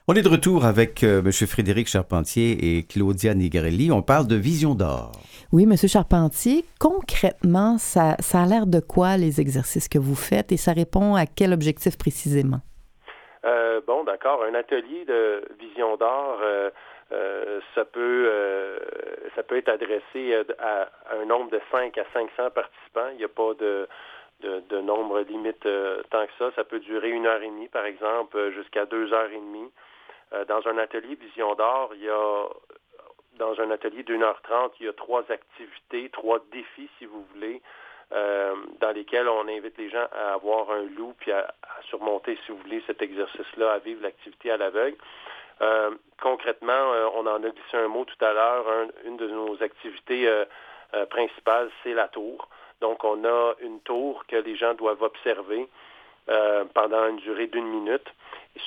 [0.08, 3.90] On est de retour avec euh, Monsieur Frédéric Charpentier et Claudia Nigrelli.
[3.90, 5.12] On parle de Vision d'or.
[5.50, 10.52] Oui, Monsieur Charpentier, concrètement, ça, ça a l'air de quoi les exercices que vous faites
[10.52, 12.60] et ça répond à quel objectif précisément?
[13.46, 14.44] Euh, bon, d'accord.
[14.44, 16.68] Un atelier de vision d'art, euh,
[17.12, 18.78] euh, ça peut euh,
[19.34, 23.08] ça peut être adressé à, à un nombre de 5 à 500 participants.
[23.12, 23.88] Il n'y a pas de,
[24.44, 26.50] de, nombre limite euh, tant que ça.
[26.56, 29.70] Ça peut durer une heure et demie, par exemple, euh, jusqu'à deux heures et demie.
[30.32, 32.44] Euh, dans un atelier vision d'art, il y a
[33.38, 37.24] dans un atelier d'une heure trente, il y a trois activités, trois défis, si vous
[37.32, 37.60] voulez,
[38.12, 41.52] dans lesquels on invite les gens à avoir un loup puis à,
[41.88, 44.96] surmonter, si vous voulez, cet exercice-là, à vivre l'activité à l'aveugle.
[46.22, 48.68] Concrètement, on en a glissé un mot tout à l'heure.
[48.68, 50.44] Un- une de nos activités
[51.10, 52.48] principales, c'est la tour.
[52.84, 55.66] Donc, on a une tour que les gens doivent observer
[56.28, 58.06] euh, pendant une durée d'une minute,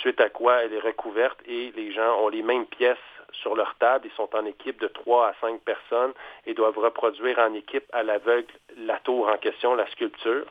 [0.02, 2.98] suite à quoi elle est recouverte et les gens ont les mêmes pièces
[3.32, 4.08] sur leur table.
[4.08, 6.14] Ils sont en équipe de 3 à 5 personnes
[6.48, 10.48] et doivent reproduire en équipe à l'aveugle la tour en question, la sculpture.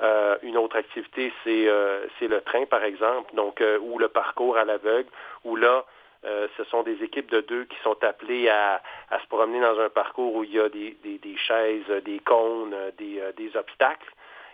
[0.00, 4.56] Euh, une autre activité, c'est euh, c'est le train, par exemple, donc ou le parcours
[4.56, 5.10] à l'aveugle,
[5.44, 5.84] où là,
[6.24, 9.78] euh, ce sont des équipes de deux qui sont appelées à, à se promener dans
[9.78, 13.56] un parcours où il y a des, des, des chaises, des cônes, des, euh, des
[13.56, 14.12] obstacles.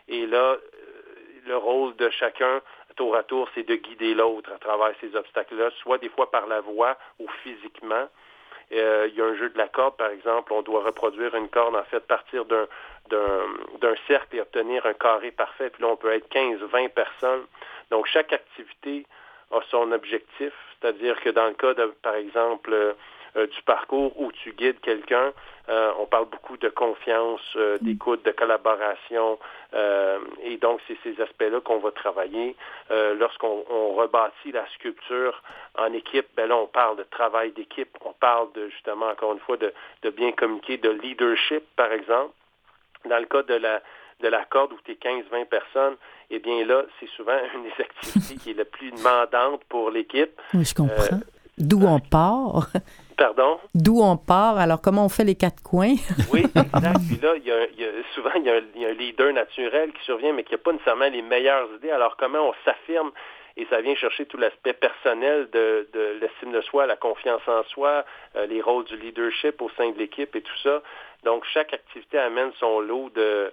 [0.08, 0.56] Et là,
[1.46, 2.60] le rôle de chacun,
[2.96, 6.46] tour à tour, c'est de guider l'autre à travers ces obstacles-là, soit des fois par
[6.46, 8.08] la voix ou physiquement.
[8.72, 11.48] Euh, il y a un jeu de la corde, par exemple, on doit reproduire une
[11.48, 12.66] corde, en fait, partir d'un,
[13.10, 15.70] d'un, cercle et obtenir un carré parfait.
[15.70, 17.44] Puis là, on peut être 15, 20 personnes.
[17.90, 19.06] Donc, chaque activité
[19.56, 20.52] a son objectif.
[20.80, 22.94] C'est-à-dire que dans le cas, de, par exemple,
[23.36, 25.32] euh, du parcours où tu guides quelqu'un,
[25.68, 27.84] euh, on parle beaucoup de confiance, euh, mm.
[27.84, 29.40] d'écoute, de collaboration,
[30.44, 32.54] et donc c'est ces aspects-là qu'on va travailler.
[32.90, 33.64] Lorsqu'on
[33.96, 35.42] rebâtit la sculpture
[35.76, 39.40] en équipe, ben là on parle de travail d'équipe, on parle de justement encore une
[39.40, 42.32] fois de, de bien communiquer, de leadership par exemple.
[43.06, 43.82] Dans le cas de la
[44.20, 45.96] de la corde où tu es 15-20 personnes,
[46.30, 50.40] eh bien là, c'est souvent une des activités qui est la plus demandante pour l'équipe.
[50.52, 51.20] Oui, je comprends.
[51.56, 52.68] D'où on part.
[53.16, 53.60] Pardon?
[53.74, 55.94] D'où on part, alors comment on fait les quatre coins?
[56.32, 56.98] oui, exact.
[57.08, 60.42] Puis là, il y a, souvent, il y, a un, leader naturel qui survient, mais
[60.42, 61.90] qui n'a pas nécessairement les meilleures idées.
[61.90, 63.12] Alors, comment on s'affirme?
[63.56, 65.86] Et ça vient chercher tout l'aspect personnel de,
[66.20, 69.98] l'estime de soi, la confiance en soi, euh, les rôles du leadership au sein de
[69.98, 70.82] l'équipe et tout ça.
[71.22, 73.52] Donc, chaque activité amène son lot de,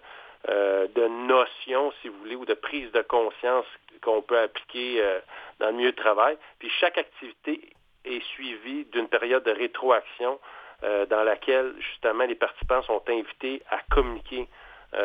[0.49, 3.65] euh, de notions, si vous voulez, ou de prise de conscience
[4.01, 5.19] qu'on peut appliquer euh,
[5.59, 6.35] dans le milieu de travail.
[6.57, 7.73] Puis chaque activité
[8.05, 10.39] est suivi d'une période de rétroaction
[10.83, 14.47] euh, dans laquelle justement les participants sont invités à communiquer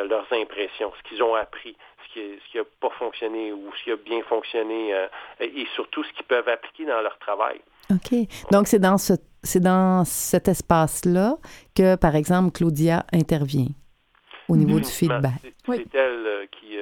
[0.09, 1.77] leurs impressions, ce qu'ils ont appris,
[2.09, 2.20] ce
[2.51, 4.92] qui n'a pas fonctionné ou ce qui a bien fonctionné
[5.38, 7.61] et surtout ce qu'ils peuvent appliquer dans leur travail.
[7.92, 8.18] OK.
[8.51, 9.12] Donc, c'est dans, ce,
[9.44, 11.37] c'est dans cet espace-là
[11.77, 13.68] que, par exemple, Claudia intervient
[14.48, 15.35] au niveau du feedback.
[15.66, 16.76] C'est, elle qui,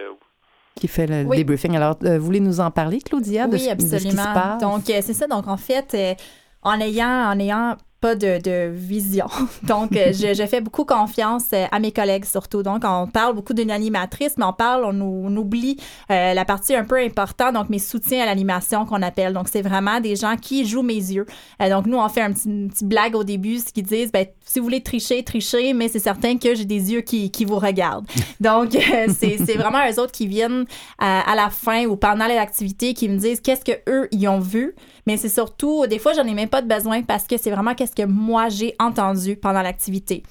[0.75, 1.77] qui fait le débriefing.
[1.77, 3.93] Alors, euh, voulez nous en parler, Claudia, de, absolument.
[3.93, 4.61] De ce qui se passe?
[4.61, 5.27] Donc, euh, c'est ça.
[5.27, 6.15] Donc, en fait, euh,
[6.63, 9.29] en ayant, en ayant pas de, vision.
[9.63, 12.63] Donc, euh, je, fais beaucoup confiance euh, à mes collègues surtout.
[12.63, 15.79] Donc, on parle beaucoup d'une animatrice, mais on parle, on, oublie
[16.11, 19.33] euh, la partie un peu importante, donc mes soutiens à l'animation qu'on appelle.
[19.33, 21.25] Donc, c'est vraiment des gens qui jouent mes yeux.
[21.59, 24.27] donc, nous, on fait un petit, une petite blague au début, ce qui disent, ben,
[24.45, 27.59] si vous voulez tricher, trichez, mais c'est certain que j'ai des yeux qui, qui vous
[27.59, 28.07] regardent.
[28.41, 28.77] Donc,
[29.19, 30.67] c'est vraiment eux autres qui viennent
[30.99, 34.29] à, à la fin ou pendant les activités qui me disent qu'est-ce que eux ils
[34.29, 34.75] ont vu
[35.07, 37.75] mais c'est surtout, des fois, j'en ai même pas de besoin parce que c'est vraiment
[37.75, 40.23] qu'est-ce que moi j'ai entendu pendant l'activité.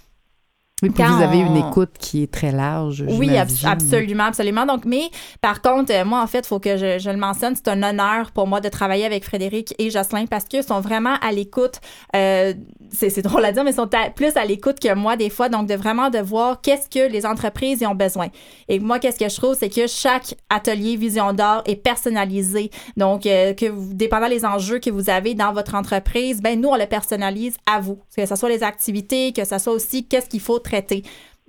[0.84, 3.06] Oui, puis vous avez une écoute qui est très large.
[3.08, 4.66] Oui, absolument, absolument.
[4.66, 7.70] Donc, mais par contre, euh, moi, en fait, il faut que je, le mentionne, c'est
[7.70, 11.32] un honneur pour moi de travailler avec Frédéric et Jocelyn parce qu'ils sont vraiment à
[11.32, 11.80] l'écoute.
[12.16, 12.54] Euh,
[12.92, 15.48] c'est drôle à dire, mais ils sont plus à l'écoute que moi des fois.
[15.48, 18.28] Donc, de vraiment de voir qu'est-ce que les entreprises y ont besoin.
[18.68, 22.70] Et moi, qu'est-ce que je trouve, c'est que chaque atelier Vision d'or est personnalisé.
[22.98, 26.70] Donc, euh, que vous, dépendant des enjeux que vous avez dans votre entreprise, ben nous,
[26.70, 28.00] on le personnalise à vous.
[28.16, 30.73] Que ce soit les activités, que ce soit aussi qu'est-ce qu'il faut traiter.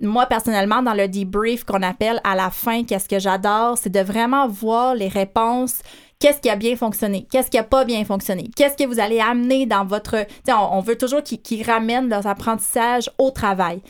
[0.01, 4.01] Moi, personnellement, dans le debrief qu'on appelle à la fin, qu'est-ce que j'adore, c'est de
[4.01, 5.81] vraiment voir les réponses
[6.19, 9.19] qu'est-ce qui a bien fonctionné, qu'est-ce qui a pas bien fonctionné, qu'est-ce que vous allez
[9.19, 10.25] amener dans votre...
[10.47, 13.81] On, on, veut toujours qu'ils ramènent leurs apprentissages au travail.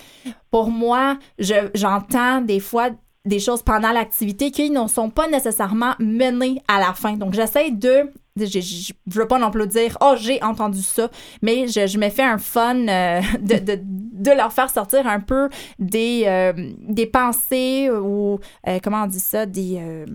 [0.51, 2.89] Pour moi, j'entends des fois
[3.25, 7.13] des choses pendant l'activité qui ne sont pas nécessairement menées à la fin.
[7.13, 11.09] Donc, j'essaie de je, je, veux pas non plus dire oh j'ai entendu ça
[11.41, 15.21] mais je, je me fais un fun euh, de, de, de, leur faire sortir un
[15.21, 19.45] peu des euh, des pensées ou euh, comment on dit ça?
[19.45, 20.05] Des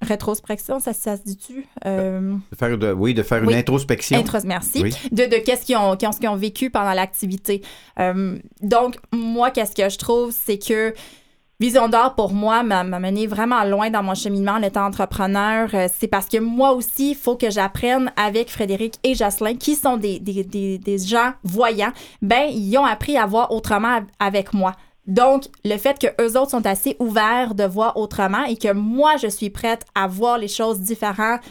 [0.00, 1.64] rétrospection ça, ça se dit-tu?
[1.84, 4.22] De faire de, oui de faire une introspection.
[4.44, 4.82] Merci.
[5.12, 7.62] De, de qu'est-ce qu'ils ont, qu'est-ce qu'ils ont vécu pendant l'activité.
[8.60, 10.92] Donc moi qu'est-ce que je trouve c'est que
[11.62, 15.68] Vision d'or, pour moi, m'a mené vraiment loin dans mon cheminement en étant entrepreneur.
[15.74, 19.76] Euh, c'est parce que moi aussi, il faut que j'apprenne avec Frédéric et Jocelyn, qui
[19.76, 21.92] sont des, des, des, des, gens voyants.
[22.20, 24.72] Ben, ils ont appris à voir autrement avec moi.
[25.06, 29.16] Donc, le fait que eux autres sont assez ouverts de voir autrement et que moi,
[29.22, 31.42] je suis prête à voir les choses différentes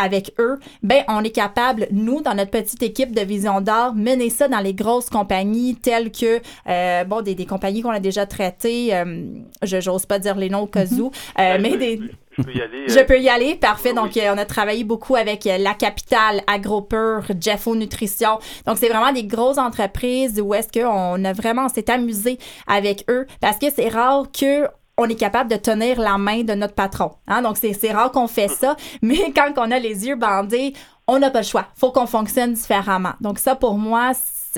[0.00, 4.30] avec eux, ben on est capable, nous, dans notre petite équipe de Vision d'Or, mener
[4.30, 8.26] ça dans les grosses compagnies telles que, euh, bon, des, des, compagnies qu'on a déjà
[8.26, 9.24] traitées, euh,
[9.62, 12.00] je n'ose pas dire les noms au cas où, euh, ben, mais des...
[12.38, 12.88] Je peux y aller.
[12.88, 13.92] Je peux y aller, parfait.
[13.92, 18.38] Donc, on a travaillé beaucoup avec La Capitale, AgroPur, Jeffo Nutrition.
[18.66, 23.26] Donc, c'est vraiment des grosses entreprises où est-ce qu'on a vraiment, s'est amusé avec eux
[23.40, 24.68] parce que c'est rare que
[25.00, 27.12] on est capable de tenir la main de notre patron.
[27.26, 27.40] Hein?
[27.40, 30.74] Donc, c'est rare qu'on fait ça, mais quand on a les yeux bandés,
[31.08, 31.66] on n'a pas le choix.
[31.74, 33.14] faut qu'on fonctionne différemment.
[33.20, 34.12] Donc, ça, pour moi,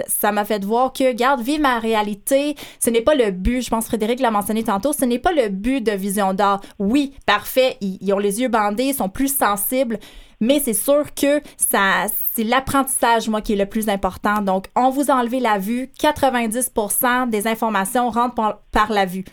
[0.07, 3.71] ça m'a fait voir que, garde, vive ma réalité, ce n'est pas le but, je
[3.71, 6.61] pense Frédéric l'a mentionné tantôt, ce n'est pas le but de Vision d'or.
[6.81, 10.01] Oui, parfait, ils, ont les yeux bandés, ils sont plus sensibles,
[10.41, 14.43] mais c'est sûr que ça, c'est l'apprentissage, moi, qui est le plus important.
[14.43, 19.25] Donc, on vous a enlevé la vue, 90% des informations rentrent par la vue.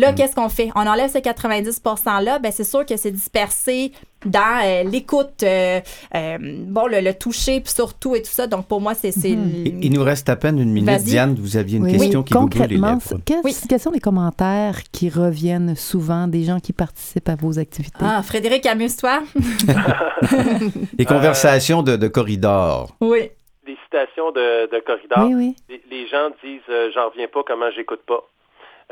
[0.00, 0.70] Là, qu'est-ce qu'on fait?
[0.74, 3.92] On enlève ce 90 %-là, ben c'est sûr que c'est dispersé
[4.26, 5.80] dans euh, l'écoute, euh,
[6.14, 8.46] euh, bon, le, le toucher, puis surtout et tout ça.
[8.46, 9.12] Donc, pour moi, c'est...
[9.12, 10.88] c'est Il, il nous reste à peine une minute.
[10.90, 11.04] Vas-y.
[11.04, 11.98] Diane, vous aviez une Oui.
[11.98, 13.22] question qui vous brûle les Concrètement, lèvres.
[13.24, 13.56] quels, Oui.
[13.68, 17.96] quels sont les commentaires qui reviennent souvent des gens qui participent à vos activités?
[18.00, 19.22] Ah, Frédéric, amuse-toi.
[20.98, 22.96] Les conversations de, de corridor.
[23.00, 23.30] oui.
[23.66, 25.26] Des citations de, de corridor.
[25.28, 25.56] oui, oui.
[25.68, 28.20] Les, les gens disent euh, j'en reviens pas comment j'écoute pas.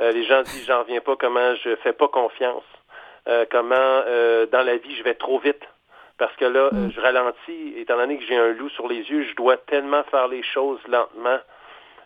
[0.01, 2.65] Euh, les gens disent j'en reviens pas comment je fais pas confiance?
[3.29, 5.63] Euh, comment euh, dans la vie je vais trop vite?
[6.19, 9.25] Parce que là, euh, je ralentis, étant donné que j'ai un loup sur les yeux,
[9.25, 11.39] je dois tellement faire les choses lentement.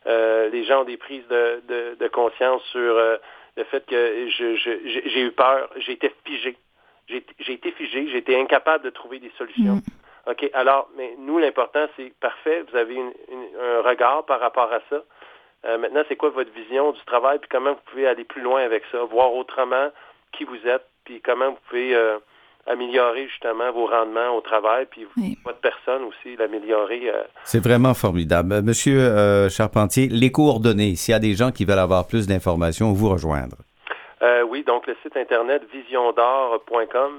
[0.04, 2.94] Les gens ont des prises de, de, de conscience sur
[3.56, 6.56] le fait que je, je- j'ai eu peur, j'ai été figé.
[7.08, 9.80] J'ai été figé, j'ai été incapable de trouver des solutions.
[10.26, 14.72] OK, alors, mais nous, l'important, c'est parfait, vous avez une- une- un regard par rapport
[14.72, 15.02] à ça.
[15.64, 18.62] Euh, maintenant, c'est quoi votre vision du travail, puis comment vous pouvez aller plus loin
[18.62, 19.88] avec ça, voir autrement
[20.32, 22.18] qui vous êtes, puis comment vous pouvez euh,
[22.66, 25.38] améliorer justement vos rendements au travail, puis Oui.
[25.44, 27.08] votre personne aussi, l'améliorer.
[27.10, 28.60] euh, C'est vraiment formidable.
[28.62, 32.92] Monsieur euh, Charpentier, les coordonnées, s'il y a des gens qui veulent avoir plus d'informations,
[32.92, 33.56] vous rejoindre.
[34.22, 37.12] Euh, oui, donc le site internet visiondor.com,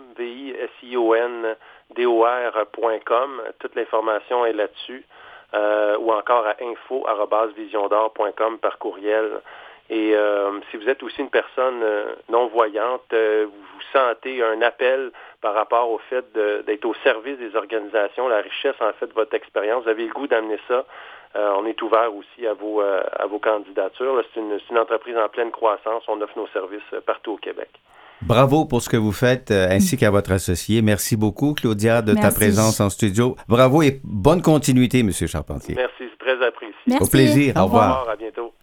[1.95, 3.29] V-I-S-I-O-N-D-O-R.com.
[3.59, 5.05] Toute l'information est là-dessus.
[5.55, 9.39] Euh, ou encore à info.visiondor.com par courriel.
[9.87, 15.53] Et euh, si vous êtes aussi une personne euh, non-voyante, vous, sentez un appel par
[15.53, 16.25] rapport au fait
[16.65, 20.13] d'être au service des organisations, la richesse en fait de votre expérience, vous avez le
[20.13, 20.85] goût d'amener ça,
[21.35, 24.23] on est ouvert aussi à vos, à vos candidatures.
[24.33, 26.03] C'est une, une entreprise en pleine croissance.
[26.07, 27.69] On offre nos services partout au Québec.
[28.27, 30.81] Bravo pour ce que vous faites, euh, ainsi qu'à votre associé.
[30.81, 33.35] Merci beaucoup, Claudia, de ta présence en studio.
[33.47, 35.75] Bravo et bonne continuité, Monsieur Charpentier.
[35.75, 36.73] Merci, c'est très apprécié.
[36.87, 37.03] Merci.
[37.03, 37.53] Au plaisir.
[37.55, 37.99] Au Au Au revoir.
[37.99, 38.53] revoir, à bientôt.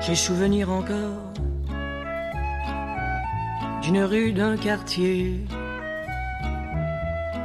[0.00, 1.32] J'ai souvenir encore
[3.86, 5.46] d'une rue d'un quartier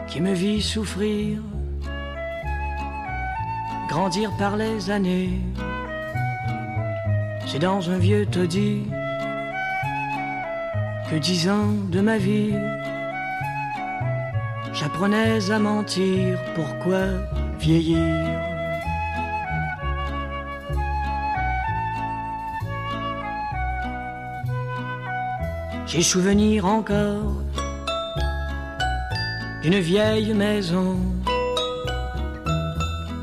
[0.07, 1.37] qui me vit souffrir,
[3.87, 5.39] grandir par les années.
[7.45, 8.81] C'est dans un vieux taudis
[11.11, 12.55] que dix ans de ma vie
[14.73, 16.39] j'apprenais à mentir.
[16.55, 17.05] Pourquoi
[17.59, 18.30] vieillir?
[25.93, 27.33] J'ai souvenir encore
[29.61, 30.97] d'une vieille maison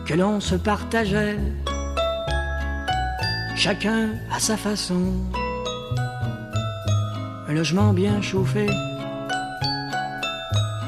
[0.04, 1.38] que l'on se partageait,
[3.56, 5.14] chacun à sa façon.
[7.48, 8.66] Un logement bien chauffé,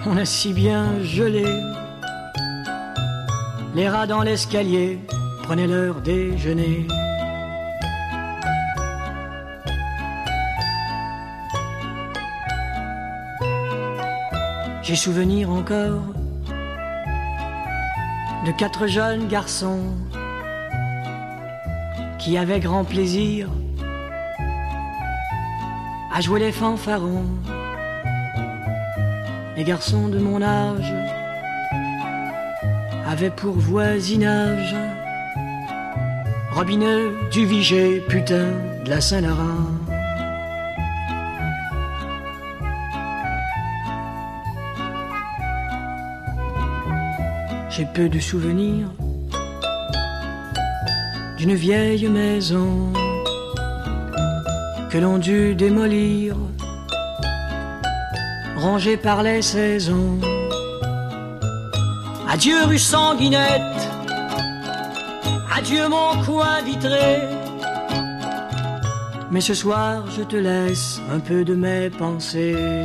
[0.05, 1.47] on a si bien gelé.
[3.75, 4.99] Les rats dans l'escalier
[5.45, 6.87] prenaient leur déjeuner.
[14.91, 16.03] J'ai souvenir encore
[18.45, 19.95] de quatre jeunes garçons
[22.19, 23.49] qui avaient grand plaisir
[26.13, 27.27] à jouer les fanfarons.
[29.57, 30.93] Les garçons de mon âge
[33.07, 34.75] avaient pour voisinage
[36.51, 38.49] Robineux, du Vigé, putain
[38.85, 39.80] de la Saint-Laurent.
[47.81, 48.91] J'ai peu de souvenirs
[51.39, 52.93] d'une vieille maison
[54.91, 56.37] que l'on dut démolir,
[58.59, 60.19] rangée par les saisons.
[62.29, 63.83] Adieu rue Sanguinette,
[65.51, 67.17] adieu mon coin vitré.
[69.31, 72.85] Mais ce soir, je te laisse un peu de mes pensées.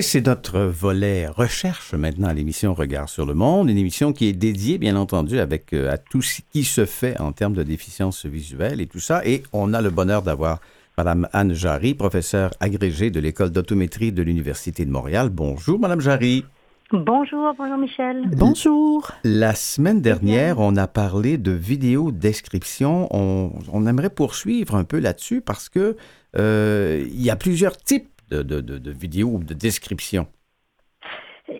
[0.00, 4.28] Et c'est notre volet recherche maintenant à l'émission Regard sur le monde, une émission qui
[4.28, 7.62] est dédiée, bien entendu, avec euh, à tout ce qui se fait en termes de
[7.62, 9.20] déficience visuelle et tout ça.
[9.26, 10.60] Et on a le bonheur d'avoir
[10.96, 15.28] Madame Anne Jarry, professeure agrégée de l'École d'autométrie de l'Université de Montréal.
[15.28, 16.46] Bonjour, Madame Jarry.
[16.90, 18.22] Bonjour, bonjour Michel.
[18.34, 19.12] Bonjour.
[19.22, 23.06] La semaine dernière, on a parlé de vidéo description.
[23.14, 25.94] On, on aimerait poursuivre un peu là-dessus parce que
[26.38, 30.26] euh, il y a plusieurs types de, de, de, vidéos ou de descriptions?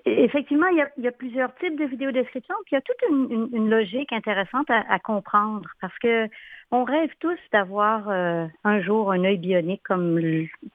[0.04, 3.70] Effectivement, il y, a, plusieurs types de vidéos descriptions, puis il y a toute une,
[3.70, 6.28] logique intéressante à, comprendre parce que
[6.70, 10.20] on rêve tous d'avoir euh, un jour un œil bionique comme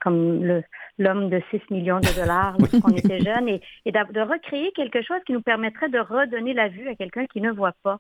[0.02, 0.62] comme
[0.98, 5.32] l'homme de 6 millions de dollars lorsqu'on était jeune et, de recréer quelque chose qui
[5.32, 8.00] nous permettrait de redonner la vue à quelqu'un qui ne voit pas.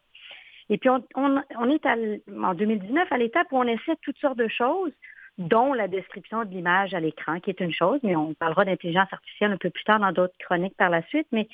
[0.69, 4.47] Et puis, on, on, est en 2019 à l'étape où on essaie toutes sortes de
[4.47, 4.91] choses,
[5.37, 9.11] dont la description de l'image à l'écran, qui est une chose, mais on parlera d'intelligence
[9.11, 11.27] artificielle un peu plus tard dans d'autres chroniques par la suite.
[11.31, 11.47] Mais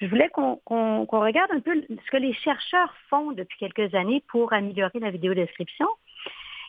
[0.00, 4.52] je voulais qu'on regarde un peu ce que les chercheurs font depuis quelques années pour
[4.52, 5.88] améliorer la vidéodescription.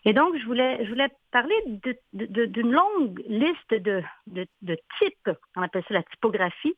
[0.05, 1.55] Et donc, je voulais, je voulais parler
[2.13, 6.75] d'une longue liste de, de, types, on appelle ça la typographie,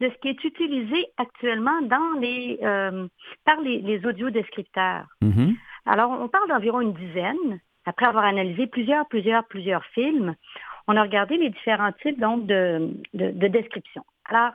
[0.00, 3.06] de ce qui est utilisé actuellement dans les, euh,
[3.44, 5.06] par les, les audiodescripteurs.
[5.22, 5.56] Mm-hmm.
[5.86, 7.60] Alors, on parle d'environ une dizaine.
[7.86, 10.34] Après avoir analysé plusieurs, plusieurs, plusieurs films,
[10.88, 14.04] on a regardé les différents types donc, de, de, description.
[14.26, 14.52] Alors,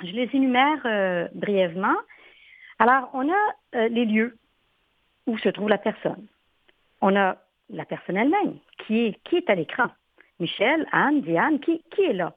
[0.00, 1.96] je les énumère euh, brièvement.
[2.78, 4.36] Alors, on a euh, les lieux
[5.26, 6.26] où se trouve la personne.
[7.00, 7.36] On a
[7.70, 9.88] la personne elle-même, qui est, qui est à l'écran.
[10.38, 12.34] Michel, Anne, Diane, qui, qui est là?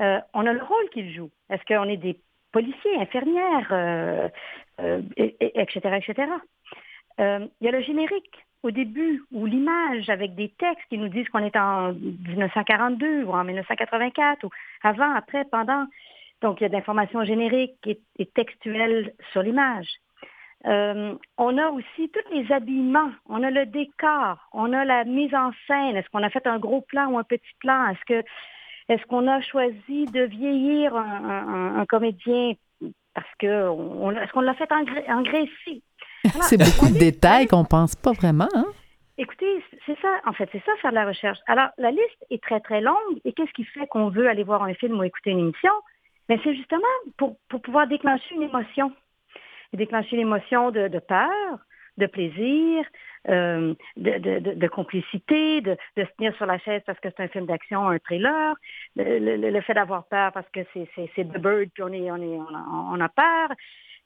[0.00, 1.30] Euh, on a le rôle qu'il joue.
[1.50, 2.18] Est-ce qu'on est des
[2.52, 4.30] policiers, infirmières,
[4.78, 6.32] etc., etc.
[7.18, 11.28] il y a le générique au début ou l'image avec des textes qui nous disent
[11.28, 14.50] qu'on est en 1942 ou en 1984 ou
[14.82, 15.86] avant, après, pendant.
[16.42, 19.88] Donc, il y a de l'information générique et, et textuelle sur l'image.
[20.64, 25.52] on a aussi tous les habillements, on a le décor, on a la mise en
[25.66, 25.96] scène.
[25.96, 27.88] Est-ce qu'on a fait un gros plan ou un petit plan?
[27.88, 28.26] Est-ce que
[28.88, 32.52] est-ce qu'on a choisi de vieillir un, comédien
[33.14, 35.82] parce que est-ce qu'on l'a fait en, Grécie?
[36.42, 38.48] C'est beaucoup de détails qu'on pense pas vraiment.
[38.54, 38.66] Hein?
[39.18, 41.38] Écoutez, c'est ça, en fait, c'est ça faire de la recherche.
[41.46, 43.20] Alors, la liste est très, très longue.
[43.24, 45.72] Et qu'est-ce qui fait qu'on veut aller voir un film ou écouter une émission?
[46.28, 46.82] Mais ben, c'est justement
[47.16, 48.92] pour, pouvoir déclencher une émotion.
[49.72, 51.58] déclencher une émotion de peur,
[51.98, 52.84] de plaisir,
[53.28, 57.88] euh, de, complicité, de, se tenir sur la chaise parce que c'est un film d'action,
[57.88, 58.54] un thriller,
[58.94, 63.00] le, fait d'avoir peur parce que c'est The Bird puis on, est, on, est, on,
[63.00, 63.48] a, peur,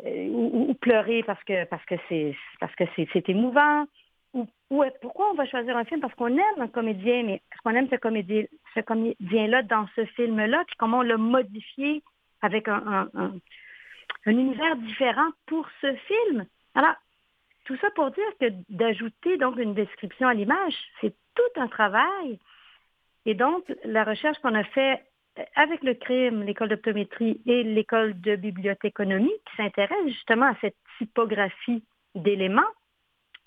[0.04, 3.86] euh, ou, pleurer parce que parce que c'est parce que c'est émouvant.
[4.32, 4.46] Ou,
[5.00, 6.00] pourquoi on va choisir un film?
[6.00, 8.44] Parce qu'on aime un comédien, mais parce qu'on aime ce comédien,
[8.74, 12.02] ce comédien-là dans ce film-là, puis comment on l'a modifié
[12.40, 13.32] avec un, un,
[14.26, 16.46] un univers différent pour ce film.
[16.74, 16.94] Alors,
[17.64, 22.38] tout ça pour dire que d'ajouter donc une description à l'image, c'est tout un travail.
[23.26, 25.02] Et donc, la recherche qu'on a fait
[25.54, 31.84] avec le crime, l'école d'optométrie et l'école de bibliothéconomie, qui s'intéresse justement à cette typographie
[32.14, 32.62] d'éléments,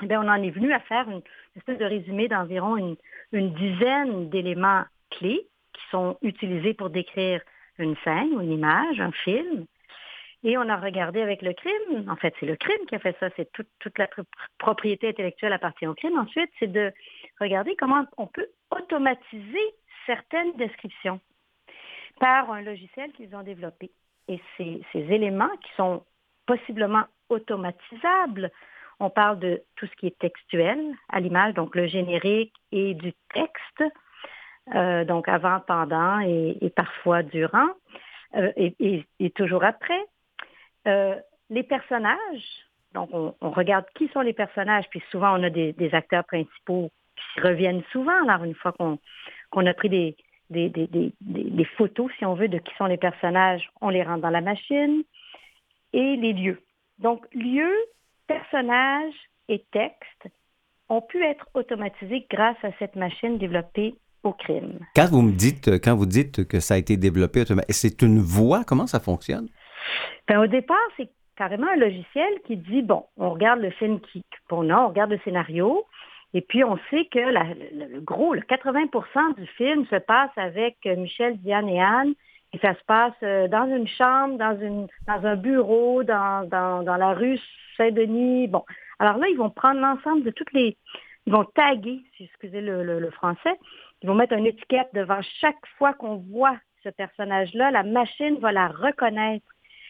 [0.02, 1.22] eh on en est venu à faire une
[1.56, 2.96] espèce de résumé d'environ une,
[3.32, 7.42] une dizaine d'éléments clés qui sont utilisés pour décrire
[7.78, 9.66] une scène ou une image, un film.
[10.44, 13.16] Et on a regardé avec le crime, en fait c'est le crime qui a fait
[13.20, 14.10] ça, c'est toute la
[14.58, 16.18] propriété intellectuelle appartient au crime.
[16.18, 16.92] Ensuite, c'est de
[17.40, 19.74] regarder comment on peut automatiser
[20.06, 21.22] certaines descriptions
[22.20, 23.92] par un logiciel qu'ils ont développé.
[24.28, 26.04] Et ces, éléments qui sont
[26.46, 28.52] possiblement automatisables,
[29.00, 33.14] on parle de tout ce qui est textuel à l'image, donc le générique et du
[33.34, 33.84] texte,
[34.74, 37.68] euh, donc avant, pendant et, parfois durant,
[38.36, 40.06] euh, et, et, toujours après.
[40.88, 41.16] Euh,
[41.50, 46.24] les personnages, donc on, regarde qui sont les personnages, puis souvent on a des, acteurs
[46.24, 48.28] principaux qui reviennent souvent.
[48.28, 50.16] Alors une fois qu'on a pris des,
[50.54, 54.42] des, photos, si on veut, de qui sont les personnages, on les rentre dans la
[54.42, 55.04] machine.
[55.94, 56.62] Et les lieux.
[56.98, 57.76] Donc lieux,
[58.28, 59.14] personnages
[59.48, 60.34] et textes
[60.90, 64.80] ont pu être automatisés grâce à cette machine développée au crime.
[64.96, 68.64] Quand vous me dites, quand vous dites que ça a été développé, c'est une voix,
[68.66, 69.50] comment ça fonctionne?
[70.28, 74.00] Ben, au départ, c'est carrément un logiciel qui dit, bon, on regarde le film
[74.50, 75.86] qu'on a, on regarde le scénario,
[76.34, 80.96] et puis on sait que le, gros, le 80% du film se passe avec euh,
[80.96, 82.14] Michel, Diane et Anne,
[82.54, 86.84] et ça se passe euh, dans une chambre, dans, une, dans un bureau, dans, dans,
[86.84, 87.40] dans la rue
[87.78, 88.48] Saint-Denis.
[88.48, 88.64] Bon,
[89.00, 90.78] alors là, ils vont prendre l'ensemble de toutes les...
[91.26, 93.58] Ils vont taguer, si excusez le, le, le français,
[94.02, 97.72] ils vont mettre une étiquette devant chaque fois qu'on voit ce personnage-là.
[97.72, 99.46] La machine va la reconnaître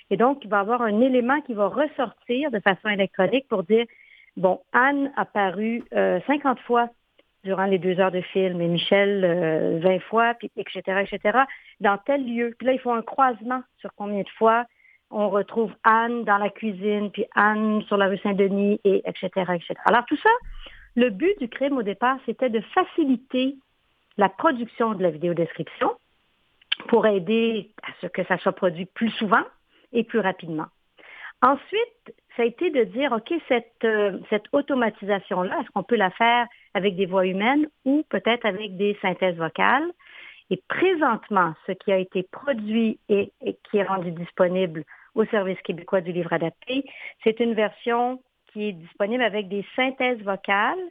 [0.10, 3.64] et donc, il va y avoir un élément qui va ressortir de façon électronique pour
[3.64, 3.86] dire,
[4.38, 6.90] bon, Anne a paru 50 euh, fois
[7.44, 9.22] durant les deux heures de film et Michel
[9.82, 11.40] 20 euh, fois, puis etc., etc.,
[11.82, 12.56] dans tel lieu.
[12.58, 14.66] Puis là, il faut un croisement sur combien de fois
[15.12, 19.76] on retrouve Anne dans la cuisine, puis Anne sur la rue Saint-Denis, et etc., etc.
[19.86, 20.30] Alors tout ça,
[20.96, 23.56] le but du crime au départ, c'était de faciliter
[24.18, 25.92] la production de la vidéodescription
[26.88, 29.44] pour aider à ce que ça soit produit plus souvent
[29.92, 30.68] et plus rapidement.
[31.42, 36.10] Ensuite, ça a été de dire, OK, cette, euh, cette automatisation-là, est-ce qu'on peut la
[36.12, 39.90] faire avec des voix humaines ou peut-être avec des synthèses vocales?
[40.50, 44.84] Et présentement, ce qui a été produit et, et qui est rendu disponible
[45.16, 46.84] au Service québécois du livre adapté,
[47.24, 48.22] c'est une version
[48.52, 50.84] qui est disponible avec des synthèses vocales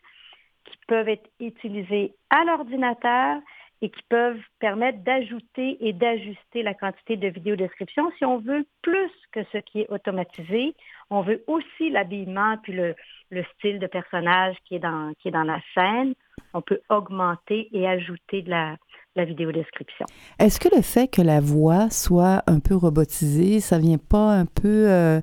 [0.64, 3.40] qui peuvent être utilisées à l'ordinateur
[3.82, 8.10] et qui peuvent permettre d'ajouter et d'ajuster la quantité de vidéodescription.
[8.16, 10.74] Si on veut plus que ce qui est automatisé,
[11.10, 12.94] on veut aussi l'habillement puis le,
[13.30, 16.14] le, style de personnage qui est, dans, qui est dans la scène.
[16.54, 18.76] On peut augmenter et ajouter de la,
[19.16, 20.06] la vidéodescription.
[20.38, 24.46] Est-ce que le fait que la voix soit un peu robotisée, ça vient pas un
[24.46, 25.20] peu euh,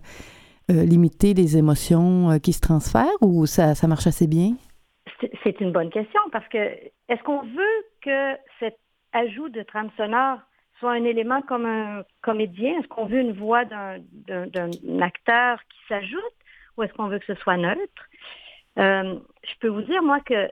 [0.69, 4.55] euh, limiter les émotions euh, qui se transfèrent ou ça, ça marche assez bien?
[5.43, 8.77] C'est une bonne question parce que est-ce qu'on veut que cet
[9.11, 10.39] ajout de trame sonore
[10.79, 12.79] soit un élément comme un comédien?
[12.79, 16.23] Est-ce qu'on veut une voix d'un acteur qui s'ajoute
[16.77, 18.05] ou est-ce qu'on veut que ce soit neutre?
[18.77, 20.49] Euh, je peux vous dire, moi, que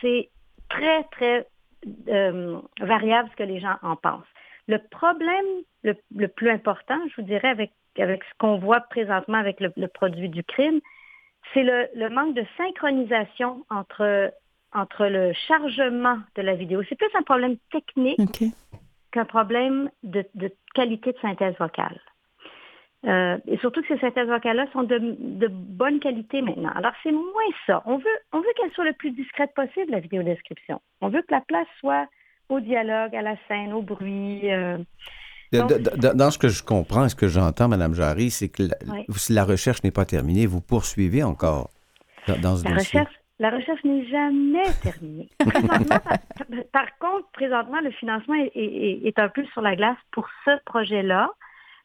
[0.00, 0.30] c'est
[0.68, 1.48] très, très
[2.08, 4.26] euh, variable ce que les gens en pensent.
[4.68, 5.46] Le problème
[5.82, 10.44] le, plus important, je vous dirais, avec, ce qu'on voit présentement avec le produit du
[10.44, 10.80] crime,
[11.52, 14.32] c'est le, le, manque de synchronisation entre,
[14.72, 16.82] entre le chargement de la vidéo.
[16.88, 18.44] C'est plus un problème technique
[19.12, 22.00] qu'un problème de, de qualité de synthèse vocale.
[23.06, 26.72] Euh, et surtout que ces synthèses vocales-là sont de, de bonne qualité maintenant.
[26.74, 27.82] Alors, c'est moins ça.
[27.86, 30.80] On veut, on veut qu'elle soit le plus discrète possible, la vidéodescription.
[31.00, 32.08] On veut que la place soit
[32.48, 34.50] au dialogue, à la scène, au bruit.
[34.50, 34.78] euh,
[35.52, 39.04] Dans, dans ce que je comprends, ce que j'entends, Mme Jarry, c'est que la, Oui.
[39.30, 41.70] la recherche n'est pas terminée, vous poursuivez encore
[42.26, 43.00] dans, dans ce La dossier.
[43.00, 45.28] recherche, la recherche n'est jamais terminée.
[45.38, 46.18] Présentement, par,
[46.72, 50.50] par contre, présentement, le financement est, est- est un peu sur la glace pour ce
[50.64, 51.30] projet-là,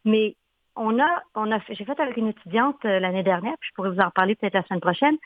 [0.06, 0.36] mais
[0.76, 3.76] on a, on a fait, j'ai fait avec une étudiante euh, l'année dernière, puis je
[3.76, 5.18] pourrais vous en parler peut-être la semaine prochaine,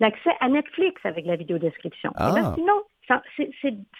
[0.00, 2.10] l'accès à Netflix avec la vidéodescription.
[2.16, 2.30] Ah.
[2.36, 2.82] Et là, sinon,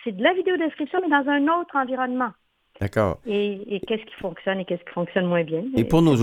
[0.07, 2.31] c'est de la vidéodescription, mais dans un autre environnement.
[2.81, 3.19] D'accord.
[3.27, 5.63] Et, et qu'est-ce qui fonctionne et qu'est-ce qui fonctionne moins bien?
[5.77, 6.17] Et pour nos,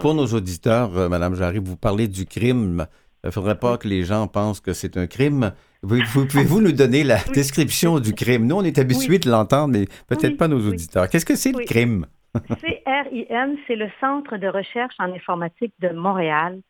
[0.00, 2.86] pour, auditeurs, euh, Madame Jarry, vous parlez du crime.
[3.24, 5.52] Il ne faudrait pas que les gens pensent que c'est un crime.
[5.82, 8.46] Vous, vous- pouvez-vous nous donner la description du crime?
[8.46, 11.08] Nous, on est habitués de l'entendre, mais peut-être Oui, pas nos auditeurs.
[11.08, 12.06] Qu'est-ce que c'est le crime?
[12.34, 16.60] CRIM, c'est le Centre de recherche en informatique de Montréal.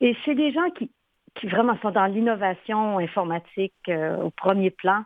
[0.00, 0.90] Et c'est des gens qui,
[1.38, 5.04] qui vraiment sont dans l'innovation informatique euh, au premier plan.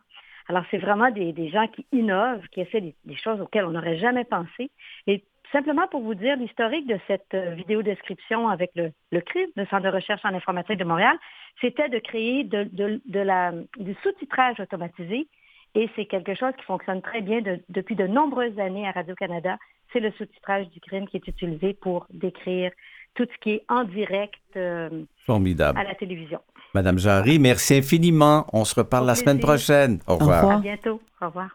[0.48, 4.24] Alors, c'est vraiment des, gens qui innovent, qui essaient des, choses auxquelles on n'aurait jamais
[4.24, 4.70] pensé.
[5.06, 9.66] Et simplement pour vous dire l'historique de cette euh, vidéodescription avec le, le CRIM, le
[9.66, 11.16] Centre de recherche en informatique de Montréal,
[11.60, 15.28] c'était de créer du sous-titrage automatisé.
[15.74, 19.58] Et c'est quelque chose qui fonctionne très bien de- depuis de nombreuses années à Radio-Canada.
[19.92, 22.70] C'est le sous-titrage du crime qui est utilisé pour décrire
[23.16, 24.90] tout ce qui est en direct euh,
[25.24, 25.78] Formidable.
[25.78, 26.38] à la télévision.
[26.74, 28.46] Madame Jarry, merci infiniment.
[28.52, 29.98] On se reparle Au la semaine prochaine.
[30.06, 30.40] Au Au revoir.
[30.42, 30.58] revoir.
[30.58, 31.00] À bientôt.
[31.22, 31.50] Au revoir.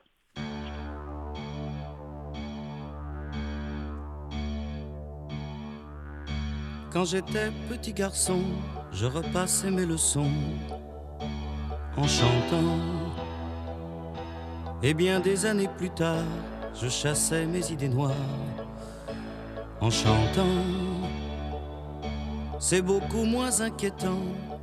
[6.92, 8.42] Quand j'étais petit garçon,
[8.92, 10.30] je repassais mes leçons
[11.96, 12.78] en chantant.
[14.84, 16.24] Et bien des années plus tard,
[16.82, 18.12] je chassais mes idées noires
[19.80, 20.44] en chantant.
[22.64, 24.22] C'est beaucoup moins inquiétant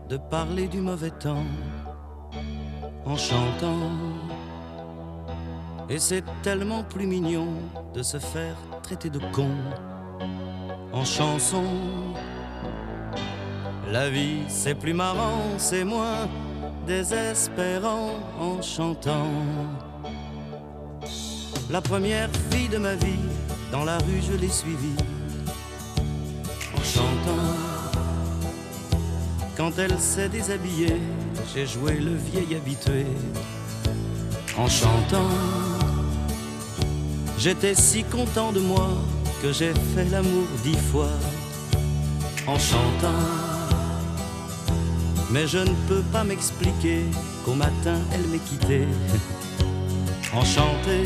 [0.09, 1.44] de parler du mauvais temps
[3.05, 3.90] en chantant.
[5.90, 7.49] Et c'est tellement plus mignon
[7.92, 9.51] de se faire traiter de con
[10.92, 11.64] en chanson.
[13.90, 16.28] La vie c'est plus marrant, c'est moins
[16.86, 19.26] désespérant en chantant.
[21.68, 23.26] La première fille de ma vie,
[23.72, 24.96] dans la rue je l'ai suivie
[26.76, 27.38] en chantant.
[29.59, 31.00] Quand elle s'est déshabillée,
[31.52, 33.04] j'ai joué le vieil habitué
[34.56, 35.30] en chantant.
[37.36, 38.88] J'étais si content de moi
[39.42, 41.11] que j'ai fait l'amour dix fois
[42.46, 43.24] en chantant.
[45.32, 47.02] Mais je ne peux pas m'expliquer
[47.44, 48.86] qu'au matin elle m'ait quitté
[50.34, 51.02] en chanté.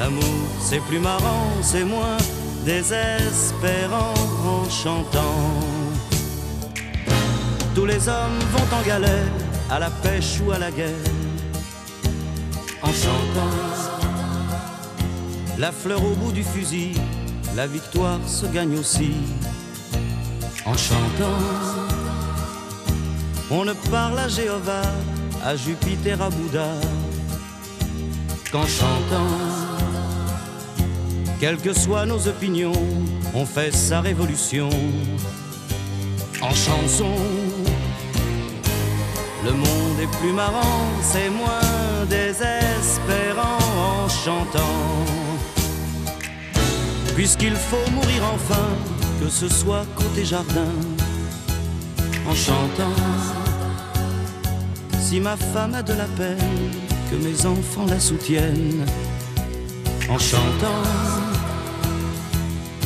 [0.00, 2.18] L'amour c'est plus marrant, c'est moins
[2.64, 4.14] désespérant
[4.44, 5.65] en chantant.
[7.76, 9.26] Tous les hommes vont en galère,
[9.68, 10.94] à la pêche ou à la guerre,
[12.80, 13.54] en chantant.
[15.58, 16.94] La fleur au bout du fusil,
[17.54, 19.12] la victoire se gagne aussi
[20.64, 21.38] en chantant.
[23.50, 24.90] On ne parle à Jéhovah
[25.44, 26.70] à Jupiter, à Bouddha,
[28.50, 29.36] qu'en chantant,
[31.38, 32.72] quelles que soient nos opinions,
[33.34, 34.70] on fait sa révolution
[36.40, 37.12] en chanson.
[39.46, 44.82] Le monde est plus marrant, c'est moins désespérant en chantant.
[47.14, 48.68] Puisqu'il faut mourir enfin,
[49.20, 50.74] que ce soit côté jardin,
[52.28, 52.96] en chantant.
[54.98, 56.72] Si ma femme a de la peine,
[57.08, 58.84] que mes enfants la soutiennent,
[60.10, 60.82] en chantant.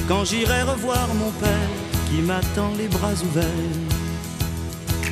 [0.07, 1.71] Quand j'irai revoir mon père
[2.11, 3.81] qui m'attend les bras ouverts,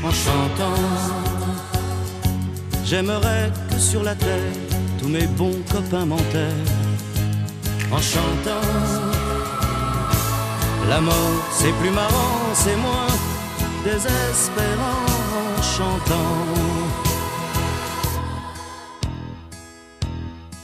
[0.05, 1.27] en chantant.
[2.89, 4.53] J'aimerais que sur la terre
[4.99, 6.72] tous mes bons copains m'enterrent
[7.93, 8.66] en chantant.
[10.89, 13.12] La mort, c'est plus marrant, c'est moins
[13.84, 15.05] désespérant
[15.36, 16.34] en chantant.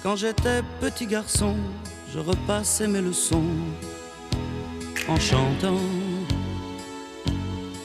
[0.03, 1.57] Quand j'étais petit garçon,
[2.15, 3.53] je repassais mes leçons
[5.09, 5.85] en chantant.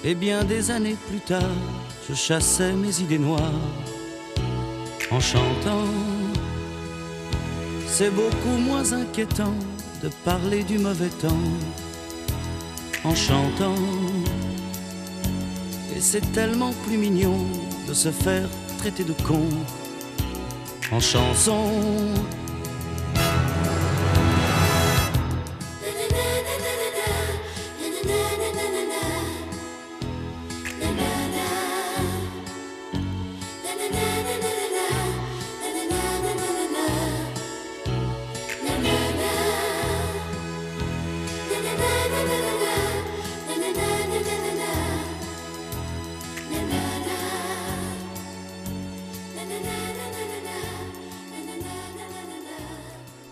[0.06, 1.58] Et bien des années plus tard,
[2.08, 3.52] je chassais mes idées noires
[5.12, 5.86] en chantant.
[7.88, 9.54] C'est beaucoup moins inquiétant
[10.04, 11.48] de parler du mauvais temps
[13.04, 13.76] en chantant.
[15.96, 17.38] Et c'est tellement plus mignon
[17.88, 18.48] de se faire
[18.78, 19.48] traiter de con
[20.92, 21.72] en chanson.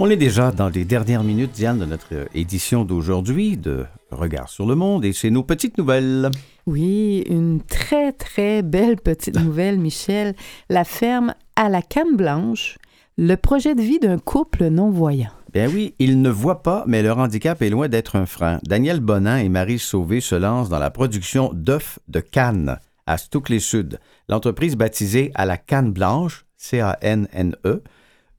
[0.08, 4.66] On est déjà dans les dernières minutes, Diane, de notre édition d'aujourd'hui de Regard sur
[4.66, 6.32] le monde et c'est nos petites nouvelles.
[6.66, 10.34] Oui, une très, très belle petite nouvelle, Michel.
[10.70, 12.78] La ferme à la canne blanche,
[13.18, 15.32] le projet de vie d'un couple non-voyant.
[15.53, 18.60] Ben oui, ils ne voient pas, mais leur handicap est loin d'être un frein.
[18.64, 23.99] Daniel Bonin et Marie Sauvé se lancent dans la production d'œufs de canne à Stoucley-Sud.
[24.30, 27.84] L'entreprise baptisée à la canne blanche, C-A-N-N-E,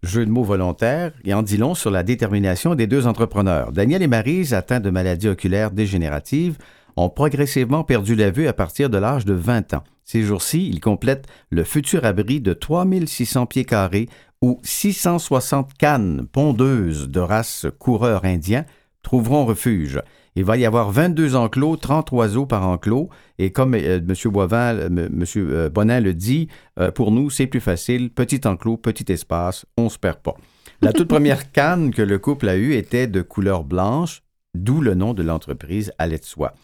[0.03, 3.73] jeu de mots volontaire, et en dit long sur la détermination des deux entrepreneurs.
[3.73, 6.59] Daniel et Marise, atteints de maladies oculaires dégénératives,
[6.97, 9.85] ont progressivement perdu la vue à partir de l'âge de 20 ans.
[10.05, 14.09] Ces jours-ci, ils complètent le futur abri de 3600 pieds carrés
[14.41, 18.65] où 660 cannes pondeuses de race coureur indien
[19.03, 20.01] trouveront refuge.
[20.39, 23.09] Il va y avoir 22 enclos, 30 oiseaux par enclos.
[23.41, 24.15] Et comme euh, M.
[24.31, 25.25] Boivin, euh, M.
[25.37, 26.47] euh, Bonin le dit,
[26.79, 28.09] euh, pour nous, c'est plus facile.
[28.11, 30.37] Petit enclos, petit espace, on se perd pas.
[30.81, 34.23] La toute première canne que le couple a eue était de couleur blanche,
[34.55, 36.55] d'où le nom de l'entreprise Allait de Soie.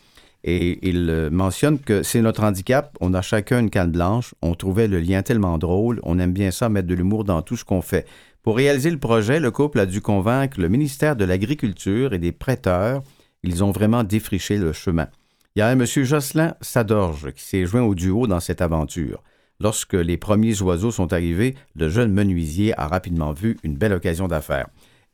[0.44, 2.96] Et il mentionne que c'est notre handicap.
[3.00, 4.36] On a chacun une canne blanche.
[4.40, 5.98] On trouvait le lien tellement drôle.
[6.04, 8.06] On aime bien ça, mettre de l'humour dans tout ce qu'on fait.
[8.44, 12.30] Pour réaliser le projet, le couple a dû convaincre le ministère de l'Agriculture et des
[12.30, 13.02] prêteurs.
[13.46, 15.06] Ils ont vraiment défriché le chemin.
[15.54, 15.84] Il y a M.
[15.84, 19.22] Jocelyn Sadorge qui s'est joint au duo dans cette aventure.
[19.60, 24.28] Lorsque les premiers oiseaux sont arrivés, le jeune menuisier a rapidement vu une belle occasion
[24.28, 24.68] d'affaires.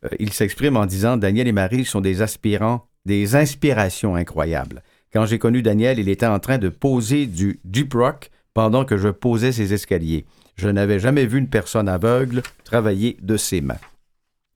[0.05, 4.83] Euh, il s'exprime en disant Daniel et Marie sont des aspirants, des inspirations incroyables.
[5.13, 8.97] Quand j'ai connu Daniel, il était en train de poser du deep rock pendant que
[8.97, 10.25] je posais ses escaliers.
[10.57, 13.81] Je n'avais jamais vu une personne aveugle travailler de ses mains.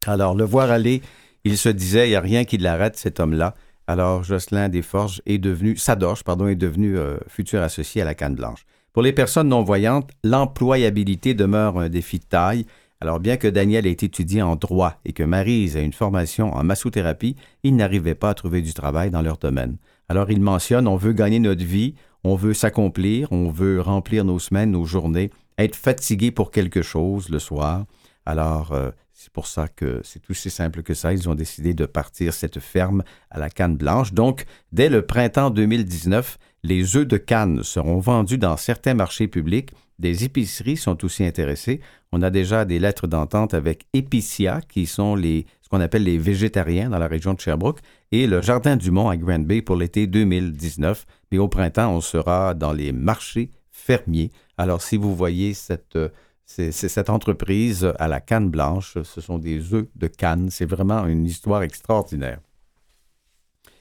[0.06, 1.02] Alors, le voir aller,
[1.44, 3.54] il se disait, il n'y a rien qui l'arrête, cet homme-là.
[3.86, 8.34] Alors, Jocelyn Desforges est devenu, Sadorge, pardon, est devenu euh, futur associé à la Canne
[8.34, 8.64] Blanche.
[8.94, 12.64] Pour les personnes non-voyantes, l'employabilité demeure un défi de taille.
[13.00, 16.64] Alors, bien que Daniel ait étudié en droit et que Marise a une formation en
[16.64, 19.76] massothérapie, ils n'arrivaient pas à trouver du travail dans leur domaine.
[20.08, 24.38] Alors, il mentionne, on veut gagner notre vie, on veut s'accomplir, on veut remplir nos
[24.38, 27.84] semaines, nos journées, être fatigué pour quelque chose le soir.
[28.24, 28.90] Alors, euh,
[29.24, 31.14] c'est pour ça que c'est aussi simple que ça.
[31.14, 34.12] Ils ont décidé de partir cette ferme à la canne blanche.
[34.12, 39.70] Donc, dès le printemps 2019, les œufs de canne seront vendus dans certains marchés publics.
[39.98, 41.80] Des épiceries sont aussi intéressées.
[42.12, 46.18] On a déjà des lettres d'entente avec Epicia, qui sont les, ce qu'on appelle les
[46.18, 47.80] végétariens dans la région de Sherbrooke,
[48.12, 51.06] et le Jardin du Mont à Grand Bay pour l'été 2019.
[51.32, 54.32] Mais au printemps, on sera dans les marchés fermiers.
[54.58, 56.10] Alors, si vous voyez cette, euh,
[56.46, 60.50] c'est, cette entreprise à la canne blanche, ce sont des œufs de canne.
[60.50, 62.38] C'est vraiment une histoire extraordinaire.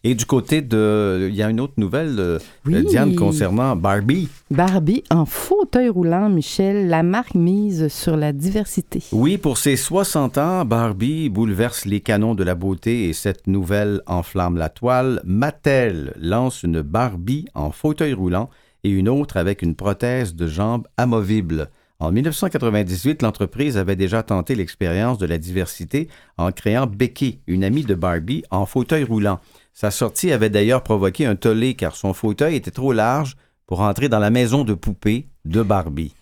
[0.06, 1.30] Et du côté de...
[1.30, 2.84] Il y a une autre nouvelle, euh, Oui.
[2.84, 4.28] Diane, concernant Barbie.
[4.52, 9.02] Barbie en fauteuil roulant, Michel, la marque mise sur la diversité.
[9.14, 14.02] Oui, pour ses 60 ans, Barbie bouleverse les canons de la beauté et cette nouvelle
[14.06, 15.22] enflamme la toile.
[15.24, 18.50] Mattel lance une Barbie en fauteuil roulant
[18.84, 21.70] et une autre avec une prothèse de jambe amovible.
[22.00, 27.84] En 1998, l'entreprise avait déjà tenté l'expérience de la diversité en créant Becky, une amie
[27.84, 29.40] de Barbie, en fauteuil roulant.
[29.74, 33.36] Sa sortie avait d'ailleurs provoqué un tollé car son fauteuil était trop large
[33.68, 36.14] pour entrer dans la maison de poupée de Barbie.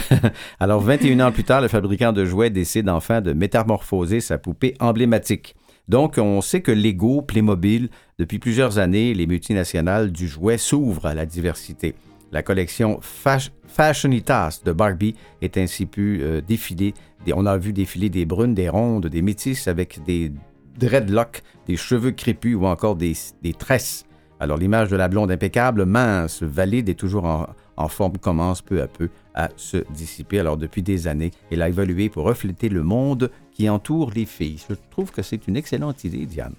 [0.60, 4.74] Alors, 21 ans plus tard, le fabricant de jouets décide enfin de métamorphoser sa poupée
[4.80, 5.54] emblématique.
[5.88, 11.14] Donc, on sait que Lego, Playmobil, depuis plusieurs années, les multinationales du jouet s'ouvrent à
[11.14, 11.94] la diversité.
[12.30, 16.92] La collection Fash- Fashionitas de Barbie est ainsi pu euh, défiler.
[17.32, 20.32] On a vu défiler des brunes, des rondes, des métisses avec des
[20.78, 24.04] dreadlocks, des cheveux crépus ou encore des, des tresses.
[24.40, 27.46] Alors l'image de la blonde impeccable, mince, valide et toujours en,
[27.76, 30.40] en forme commence peu à peu à se dissiper.
[30.40, 34.62] Alors depuis des années, elle a évolué pour refléter le monde qui entoure les filles.
[34.68, 36.54] Je trouve que c'est une excellente idée, Diane.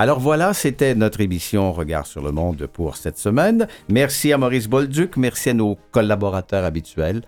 [0.00, 3.66] Alors voilà, c'était notre émission Regard sur le monde pour cette semaine.
[3.88, 7.22] Merci à Maurice Bolduc, merci à nos collaborateurs habituels.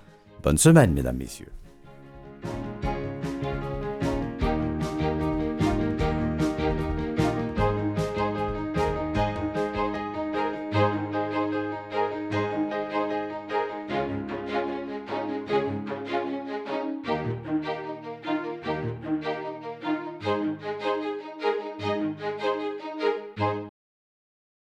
[0.44, 1.50] Bonne semaine, mesdames, messieurs.